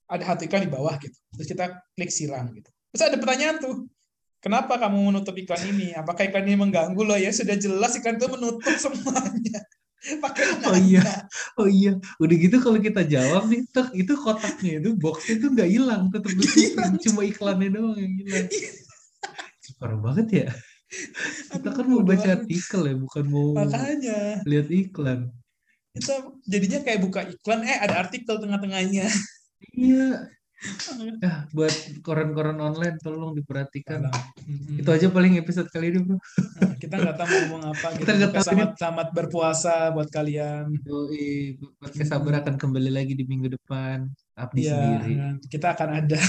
ada 0.05 0.23
satu 0.23 0.45
iklan 0.45 0.69
di 0.69 0.71
bawah 0.71 0.93
gitu. 1.01 1.17
Terus 1.33 1.47
kita 1.49 1.65
klik 1.97 2.13
siram 2.13 2.45
gitu. 2.53 2.69
Terus 2.93 3.03
ada 3.09 3.17
pertanyaan 3.17 3.57
tuh. 3.57 3.89
Kenapa 4.37 4.77
kamu 4.77 5.09
menutup 5.09 5.33
iklan 5.33 5.57
ini? 5.73 5.97
Apakah 5.97 6.29
iklan 6.29 6.45
ini 6.45 6.53
mengganggu 6.53 7.01
lo 7.01 7.17
ya? 7.17 7.33
Sudah 7.33 7.57
jelas 7.57 7.97
iklan 7.97 8.21
itu 8.21 8.29
menutup 8.29 8.77
semuanya. 8.85 9.59
Pakai 10.21 10.61
Oh 10.69 10.77
iya. 10.77 11.01
Oh 11.57 11.65
iya. 11.65 11.97
Udah 12.21 12.35
gitu 12.37 12.61
kalau 12.61 12.77
kita 12.77 13.01
jawab 13.09 13.49
nih, 13.49 13.65
itu 13.97 14.13
kotaknya 14.21 14.77
itu 14.85 14.93
boxnya 14.93 15.41
itu 15.41 15.47
nggak 15.49 15.69
hilang. 15.73 16.13
Tetap. 16.13 16.29
Cuma 17.01 17.25
iklannya 17.25 17.73
doang 17.73 17.97
yang 17.97 18.13
hilang. 18.21 18.45
Parah 19.79 19.99
banget 19.99 20.27
ya. 20.31 20.47
Kita 21.51 21.69
kan 21.73 21.85
mau 21.89 22.05
baca 22.05 22.27
artikel 22.37 22.81
ya, 22.85 22.95
bukan 22.95 23.25
mau 23.27 23.47
Makanya 23.57 24.45
lihat 24.45 24.67
iklan. 24.69 25.33
kita 25.95 26.27
jadinya 26.43 26.79
kayak 26.83 26.99
buka 27.07 27.23
iklan, 27.23 27.63
eh 27.63 27.79
ada 27.79 28.03
artikel 28.03 28.35
tengah-tengahnya. 28.35 29.07
Iya. 29.71 30.27
Ya, 31.23 31.33
buat 31.55 31.71
koran-koran 32.03 32.59
online 32.59 32.99
tolong 32.99 33.31
diperhatikan. 33.31 34.11
Mm-mm. 34.43 34.83
Itu 34.83 34.91
aja 34.91 35.07
paling 35.07 35.39
episode 35.39 35.71
kali 35.71 35.95
ini, 35.95 36.03
Bro. 36.03 36.19
Nah, 36.19 36.75
kita 36.79 36.95
nggak 36.99 37.15
tahu 37.15 37.27
mau 37.27 37.39
ngomong 37.39 37.63
apa. 37.71 37.87
Kita 37.95 37.99
Kita 37.99 38.11
nggak 38.11 38.31
tahu 38.35 38.43
selamat 38.43 38.69
selamat 38.75 39.07
berpuasa 39.15 39.73
buat 39.95 40.09
kalian. 40.11 40.65
Yoi, 40.83 41.59
podcast 41.79 42.09
sabar 42.11 42.43
akan 42.43 42.55
kembali 42.59 42.91
lagi 42.91 43.13
di 43.15 43.23
minggu 43.23 43.55
depan. 43.55 44.11
Abdi 44.35 44.67
Iya, 44.67 44.75
sendiri. 44.75 45.13
kita 45.47 45.79
akan 45.79 45.89
ada 46.03 46.19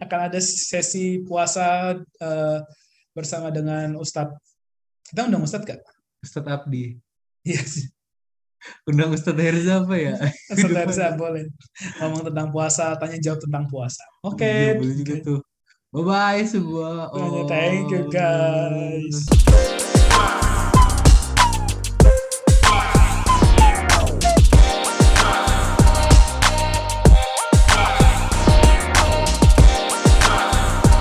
akan 0.00 0.18
ada 0.30 0.38
sesi 0.40 1.22
puasa 1.22 1.96
eh, 1.98 2.58
bersama 3.12 3.52
dengan 3.52 3.96
Ustadz. 3.96 4.36
Kita 5.04 5.28
undang 5.28 5.44
Ustadz 5.44 5.66
gak? 5.68 5.80
Ustadz 6.22 6.48
Abdi. 6.48 6.96
Iya 7.42 7.62
sih. 7.66 7.86
Undang 8.86 9.10
Ustadz 9.10 9.42
Herza 9.42 9.82
apa 9.82 9.94
ya? 9.98 10.14
Ustadz 10.54 10.78
Herza 10.78 11.06
boleh 11.18 11.50
ngomong 11.98 12.22
tentang 12.30 12.48
puasa, 12.54 12.94
tanya 12.94 13.18
jawab 13.18 13.42
tentang 13.42 13.66
puasa. 13.66 14.04
Oke. 14.22 14.46
Iya, 14.46 14.78
boleh 14.78 14.96
juga 14.96 15.14
tuh. 15.20 15.40
Bye-bye 15.92 16.46
semua. 16.46 17.10
Thank 17.50 17.90
you 17.92 18.06
Oh. 18.06 18.08
guys. 18.08 19.71